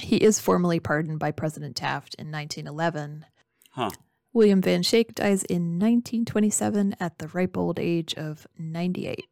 [0.00, 3.26] He is formally pardoned by President Taft in 1911.
[3.70, 3.90] Huh.
[4.32, 9.24] William Van Schaick dies in 1927 at the ripe old age of 98.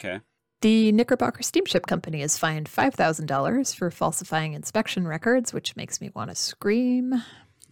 [0.00, 0.20] Okay.
[0.60, 6.30] The Knickerbocker Steamship Company is fined $5,000 for falsifying inspection records, which makes me want
[6.30, 7.14] to scream.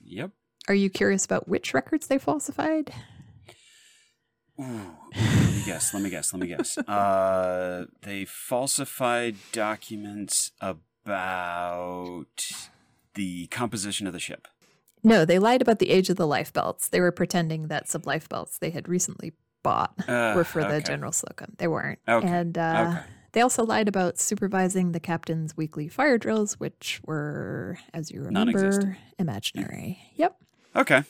[0.05, 0.30] Yep.
[0.68, 2.95] Are you curious about which records they falsified?
[4.61, 4.97] Ooh.
[5.14, 5.93] Let me guess.
[5.93, 6.32] Let me guess.
[6.32, 6.78] Let me guess.
[6.89, 10.80] Uh, they falsified documents about
[13.14, 14.48] the composition of the ship.
[15.02, 16.88] No, they lied about the age of the life belts.
[16.88, 19.32] They were pretending that some life belts they had recently
[19.62, 20.80] bought Uh, were for the.
[20.80, 21.54] General Slocum.
[21.59, 21.98] They weren't.
[22.09, 23.06] Okay, And uh, okay.
[23.32, 28.96] they also lied about supervising the captain's weekly fire drills, which were, as you remember,
[29.18, 29.98] imaginary.
[30.16, 30.36] Yep.
[30.76, 31.02] Okay.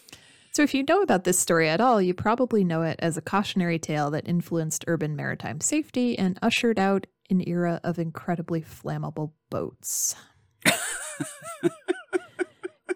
[0.53, 3.21] So, if you know about this story at all, you probably know it as a
[3.23, 9.33] cautionary tale that influenced urban maritime safety and ushered out an era of incredibly flammable
[9.51, 10.15] boats.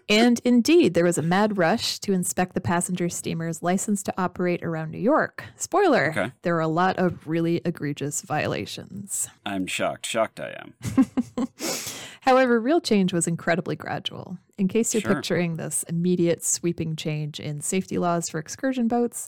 [0.09, 4.61] and indeed, there was a mad rush to inspect the passenger steamers licensed to operate
[4.63, 5.45] around New York.
[5.55, 6.31] Spoiler Okay.
[6.41, 9.27] there were a lot of really egregious violations.
[9.45, 10.05] I'm shocked.
[10.05, 10.73] Shocked I am.
[12.21, 14.37] However, real change was incredibly gradual.
[14.57, 15.15] In case you're Sure.
[15.15, 19.27] picturing this immediate sweeping change in safety laws for excursion boats,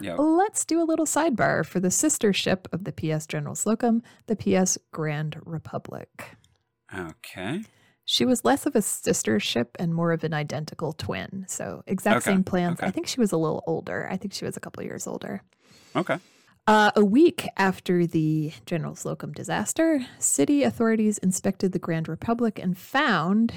[0.00, 0.16] Yep.
[0.18, 4.36] let's do a little sidebar for the sister ship of the PS General Slocum, the
[4.36, 6.36] PS Grand Republic.
[6.96, 7.62] Okay.
[8.04, 11.44] She was less of a sister ship and more of an identical twin.
[11.48, 12.78] So exact Okay, same plans.
[12.78, 12.86] okay.
[12.86, 14.08] I think she was a little older.
[14.10, 15.42] I think she was a couple years older.
[15.94, 16.18] Okay.
[16.66, 22.76] Uh, a week after the General Slocum disaster, city authorities inspected the Grand Republic and
[22.78, 23.52] found,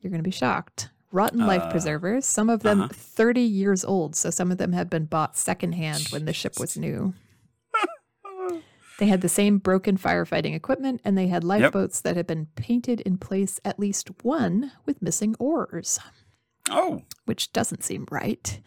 [0.00, 2.92] you're going to be shocked, rotten life Uh, preservers, some of them uh-huh.
[2.92, 4.14] 30 years old.
[4.16, 7.14] So some of them had been bought secondhand when the ship was new.
[8.98, 13.00] They had the same broken firefighting equipment and they had lifeboats that had been painted
[13.00, 15.98] in place, at least one with missing oars,
[16.68, 18.60] Oh, which doesn't seem right.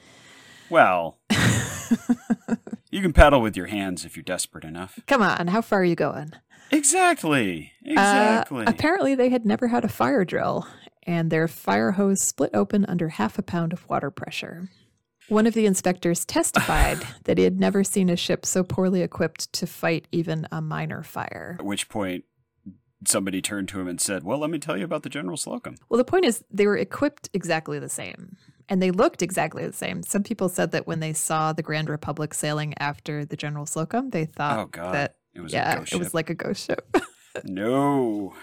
[0.72, 1.20] well.
[2.90, 4.98] you can paddle with your hands if you're desperate enough.
[5.06, 6.32] Come on, how far are you going?
[6.72, 7.72] Exactly.
[7.86, 8.64] Uh, Exactly.
[8.66, 10.66] apparently, they had never had a fire drill,
[11.06, 14.70] and their fire hose split open under half a pound of water pressure.
[15.30, 19.52] One of the inspectors testified that he had never seen a ship so poorly equipped
[19.54, 21.58] to fight even a minor fire.
[21.60, 22.26] At which point,
[23.08, 25.76] somebody turned to him and said, Well, let me tell you about the General Slocum.
[25.90, 28.38] Well, the point is, they were equipped exactly the same,
[28.70, 30.04] and they looked exactly the same.
[30.04, 34.10] Some people said that when they saw the Grand Republic sailing after the General Slocum,
[34.10, 34.94] they thought oh, God.
[34.94, 36.96] that it was a yeah, it was like a ghost ship.
[37.44, 38.34] no.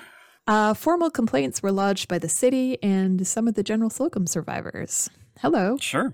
[0.51, 5.09] Uh, formal complaints were lodged by the city and some of the General Slocum survivors.
[5.39, 5.77] Hello.
[5.81, 6.13] Sure.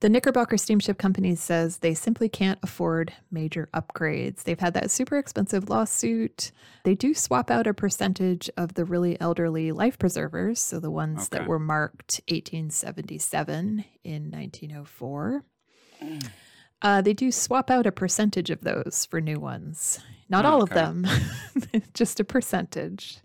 [0.00, 4.42] The Knickerbocker Steamship Company says they simply can't afford major upgrades.
[4.42, 6.52] They've had that super expensive lawsuit.
[6.82, 11.30] They do swap out a percentage of the really elderly life preservers, so the ones
[11.30, 15.42] that were marked 1877 in 1904.
[16.82, 20.00] Uh, they do swap out a percentage of those for new ones.
[20.28, 21.06] Not all of them,
[21.94, 23.20] just a percentage.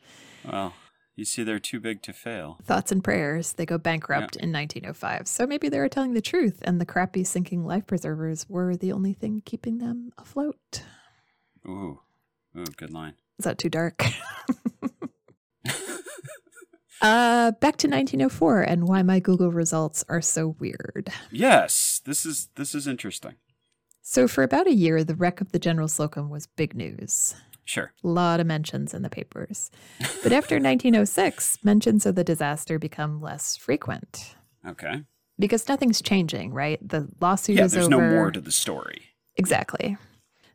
[0.51, 0.73] Well,
[1.15, 2.57] you see, they're too big to fail.
[2.63, 3.53] thoughts and prayers.
[3.53, 5.27] They go bankrupt in 1905.
[5.27, 8.91] So maybe they were telling the truth, and the crappy sinking life preservers were the
[8.93, 10.83] only thing keeping them afloat.
[11.67, 11.99] Ooh.
[12.57, 13.15] Ooh, good line.
[13.37, 14.03] Is that too dark?
[17.01, 21.09] uh, back to 1904 and why my Google results are so weird.
[21.31, 23.35] Yes, this is this is interesting.
[24.01, 27.35] So, for about a year, the wreck of the General Slocum was big news.
[27.70, 27.93] Sure.
[28.03, 29.70] A lot of mentions in the papers.
[30.24, 34.34] But after 1906, mentions of the disaster become less frequent
[34.67, 35.03] Okay.
[35.38, 36.80] because nothing's changing, right?
[36.88, 37.97] The lawsuit Yeah, is there's over.
[38.09, 39.03] no more to the story.
[39.36, 39.97] Exactly.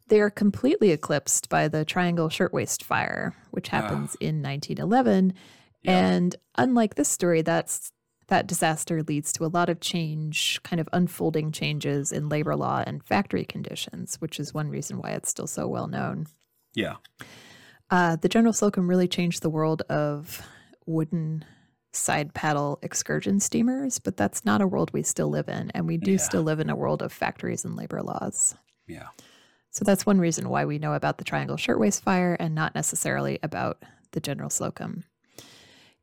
[0.09, 5.35] They are completely eclipsed by the Triangle Shirtwaist Fire, which happens in 1911.
[5.83, 5.93] Yeah.
[6.07, 7.93] And unlike this story, that's
[8.27, 12.83] that disaster leads to a lot of change, kind of unfolding changes in labor law
[12.85, 16.27] and factory conditions, which is one reason why it's still so well known.
[16.75, 16.97] Yeah.
[17.91, 20.43] Uh, the General Slocum really changed the world of
[20.87, 21.45] wooden
[21.93, 25.70] side paddle excursion steamers, but that's not a world we still live in.
[25.72, 26.16] And we do Yeah.
[26.18, 28.57] still live in a world of factories and labor laws.
[28.89, 29.09] Yeah.
[29.70, 33.39] So that's one reason why we know about the Triangle Shirtwaist Fire and not necessarily
[33.43, 35.05] about the General Slocum.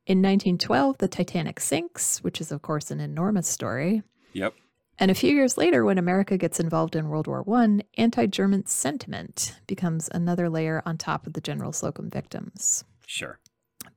[0.06, 4.02] In 1912, the Titanic sinks, which is, of course, an enormous story.
[4.32, 4.54] Yep.
[5.02, 8.66] And a few years later, when America gets involved in World War I, anti German
[8.66, 12.84] sentiment becomes another layer on top of the General Slocum victims.
[13.04, 13.40] Sure.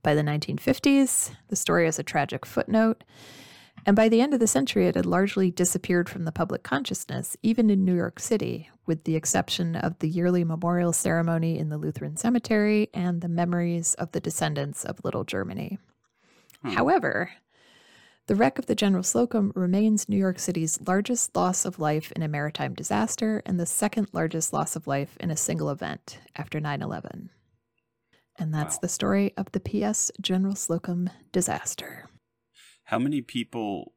[0.02, 3.04] By the 1950s, the story is a tragic footnote.
[3.86, 7.36] And by the end of the century, it had largely disappeared from the public consciousness,
[7.40, 11.78] even in New York City, with the exception of the yearly memorial ceremony in the
[11.78, 15.78] Lutheran Cemetery and the memories of the descendants of Little Germany.
[16.62, 16.70] Hmm.
[16.70, 17.30] However,
[18.26, 22.22] the wreck of the General Slocum remains New York City's largest loss of life in
[22.22, 26.58] a maritime disaster and the second largest loss of life in a single event after
[26.58, 27.30] 9 11.
[28.38, 28.80] And that's Wow.
[28.82, 32.08] the story of the PS General Slocum disaster.
[32.84, 33.92] How many people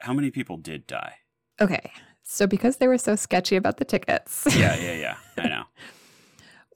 [0.00, 1.14] how many people did die?
[1.60, 1.90] Okay,
[2.22, 4.92] so because they were so sketchy about the tickets, Yeah, yeah,
[5.36, 5.42] yeah.
[5.42, 5.64] I know.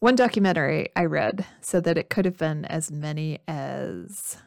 [0.01, 4.39] one documentary I read said that it could have been as many as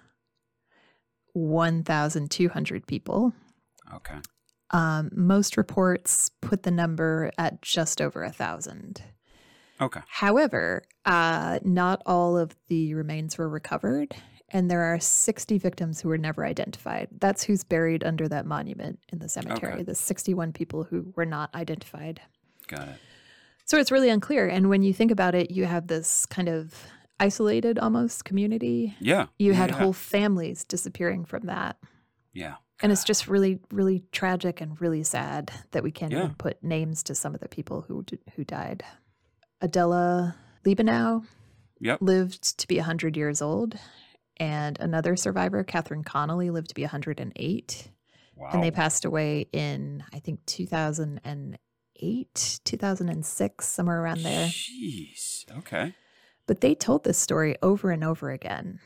[1.36, 3.34] 1,200 people.
[3.94, 4.16] Okay.
[4.72, 9.02] Um, most reports put the number at just over a thousand.
[9.80, 10.00] Okay.
[10.08, 14.16] However, uh, not all of the remains were recovered,
[14.50, 17.10] and there are 60 victims who were never identified.
[17.20, 19.84] That's who's buried under that monument in the cemetery, Okay.
[19.84, 22.22] the 61 people who were not identified.
[22.68, 22.96] Got it.
[23.66, 24.48] So it's really unclear.
[24.48, 26.74] And when you think about it, you have this kind of
[27.20, 28.96] isolated almost community.
[29.00, 29.28] Yeah.
[29.40, 29.78] You had yeah.
[29.78, 31.78] whole families disappearing from that.
[32.34, 32.56] Yeah.
[32.82, 36.26] And it's just really, really tragic and really sad that we can't Yeah.
[36.26, 38.04] even put names to some of the people who
[38.36, 38.84] who died.
[39.64, 40.36] Adella
[40.66, 41.26] Liebenow
[41.80, 42.02] Yep.
[42.02, 43.78] lived to be 100 years old,
[44.38, 47.90] and another survivor, Catherine Connolly, lived to be 108.
[48.36, 48.50] Wow.
[48.52, 54.48] And they passed away in, I think, 2008, 2006, somewhere around there.
[54.48, 55.46] Jeez.
[55.60, 55.94] Okay.
[56.48, 58.80] But they told this story over and over again.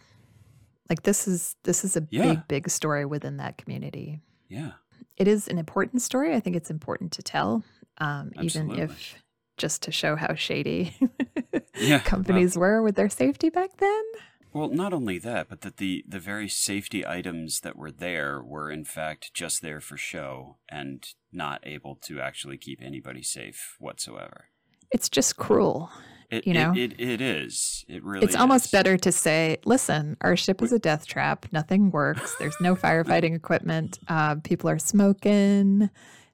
[0.89, 2.24] Like this is this is a Yeah.
[2.24, 4.22] big big story within that community.
[4.47, 4.72] Yeah.
[5.18, 6.34] It is an important story.
[6.34, 7.64] I think it's important to tell,
[7.99, 9.22] um, even if
[9.57, 10.95] just to show how shady
[11.76, 14.03] Yeah, well- companies were with their safety back then.
[14.51, 18.72] Well, not only that, but that the, the very safety items that were there were
[18.72, 24.45] in fact just there for show and not able to actually keep anybody safe whatsoever.
[24.91, 25.91] It's just cruel.
[26.30, 26.74] It, You know?
[26.74, 27.84] it, it, it is.
[27.88, 31.48] It really it's almost better to say, listen, our ship is a death trap.
[31.52, 32.36] Nothing works.
[32.38, 33.98] There's no firefighting equipment.
[34.08, 35.90] Uh, people are smoking.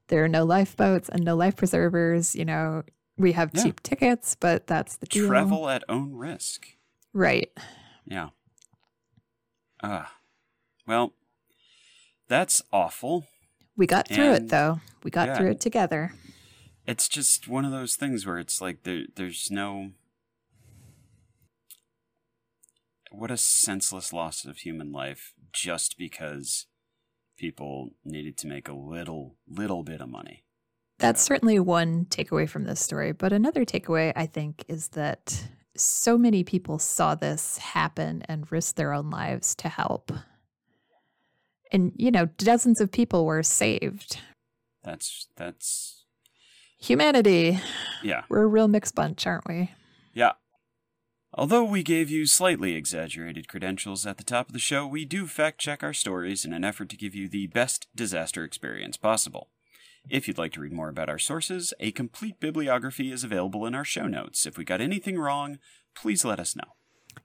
[0.08, 2.36] There are no lifeboats and no life preservers.
[2.36, 2.82] You know,
[3.16, 3.62] we have Yeah.
[3.64, 5.28] cheap tickets, but that's the deal.
[5.28, 6.66] Travel at own risk.
[7.14, 7.50] Right.
[8.04, 8.28] Yeah.
[9.82, 10.12] Ah.
[10.86, 11.12] well,
[12.28, 13.26] that's awful.
[13.76, 14.80] We got through it, though.
[15.02, 15.36] We got yeah.
[15.36, 16.12] through it together.
[16.86, 19.90] It's just one of those things where it's like there there's no
[23.10, 26.66] what a senseless loss of human life just because
[27.38, 30.44] people needed to make a little little bit of money.
[30.98, 31.28] That's Yeah.
[31.34, 33.12] certainly one takeaway from this story.
[33.12, 38.76] But another takeaway, I think, is that so many people saw this happen and risked
[38.76, 40.10] their own lives to help.
[41.70, 44.20] And, you know, dozens of people were saved.
[44.82, 46.05] That's that's
[46.78, 47.60] Humanity,
[48.02, 48.22] yeah.
[48.28, 49.72] we're a real mixed bunch, aren't we?
[50.12, 50.32] Yeah.
[51.34, 55.26] Although we gave you slightly exaggerated credentials at the top of the show, we do
[55.26, 59.50] fact check our stories in an effort to give you the best disaster experience possible.
[60.08, 63.74] If you'd like to read more about our sources, a complete bibliography is available in
[63.74, 64.46] our show notes.
[64.46, 65.58] If we got anything wrong,
[65.94, 66.76] please let us know.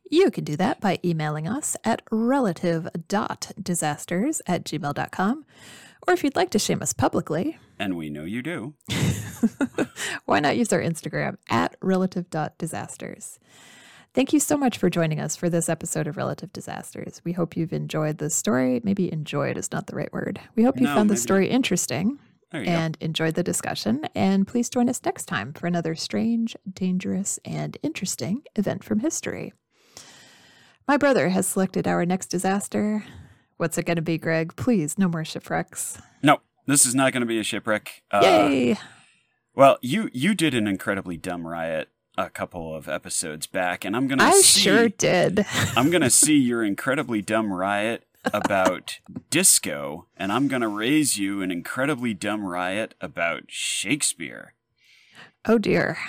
[0.10, 5.46] You can do that by emailing us at relative.disasters at gmail.com.
[6.08, 8.74] Or if you'd like to shame us publicly, And we know you do.
[10.26, 13.40] why not use our Instagram at relative.disasters?
[14.14, 17.22] Thank you so much for joining us for this episode of Relative Disasters.
[17.24, 18.82] We hope you've enjoyed the story.
[18.84, 20.40] Maybe enjoyed is not the right word.
[20.56, 22.20] We hope you No, found the story interesting
[22.52, 24.06] and enjoyed the discussion.
[24.14, 29.54] And please join us next time for another strange, dangerous, and interesting event from history.
[30.90, 33.06] My brother has selected our next disaster.
[33.62, 34.56] What's it going to be, Greg?
[34.56, 36.02] Please, no more shipwrecks.
[36.24, 38.02] No, this is not going to be a shipwreck.
[38.10, 38.76] Uh, Yay!
[39.54, 44.08] Well, you you did an incredibly dumb riot a couple of episodes back, and I'm
[44.18, 45.46] to I see sure did.
[45.76, 48.98] I'm going to see your incredibly dumb riot about
[49.30, 54.56] disco, and I'm going to raise you an incredibly dumb riot about Shakespeare.
[55.46, 56.00] Oh dear.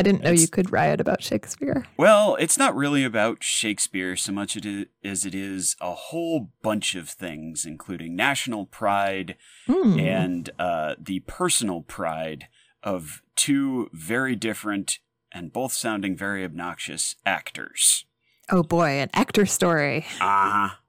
[0.00, 1.84] I didn't know you could riot about Shakespeare.
[1.98, 7.10] Well, it's not really about Shakespeare so much as it is a whole bunch of
[7.10, 9.36] things, including national pride
[9.66, 9.98] Hmm.
[10.00, 12.48] and uh, the personal pride
[12.82, 15.00] of two very different
[15.32, 18.06] and both sounding very obnoxious actors.
[18.48, 20.06] Oh boy, an actor story.
[20.18, 20.80] Ah,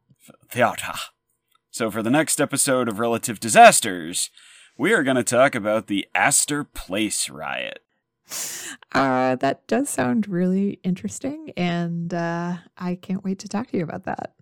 [0.47, 0.93] theater.
[1.69, 4.29] So for the next episode of Relative Disasters,
[4.77, 7.79] we are going to talk about the Astor Place riot.
[8.93, 13.83] Uh, that does sound really interesting, and uh, I can't wait to talk to you
[13.83, 14.33] about that.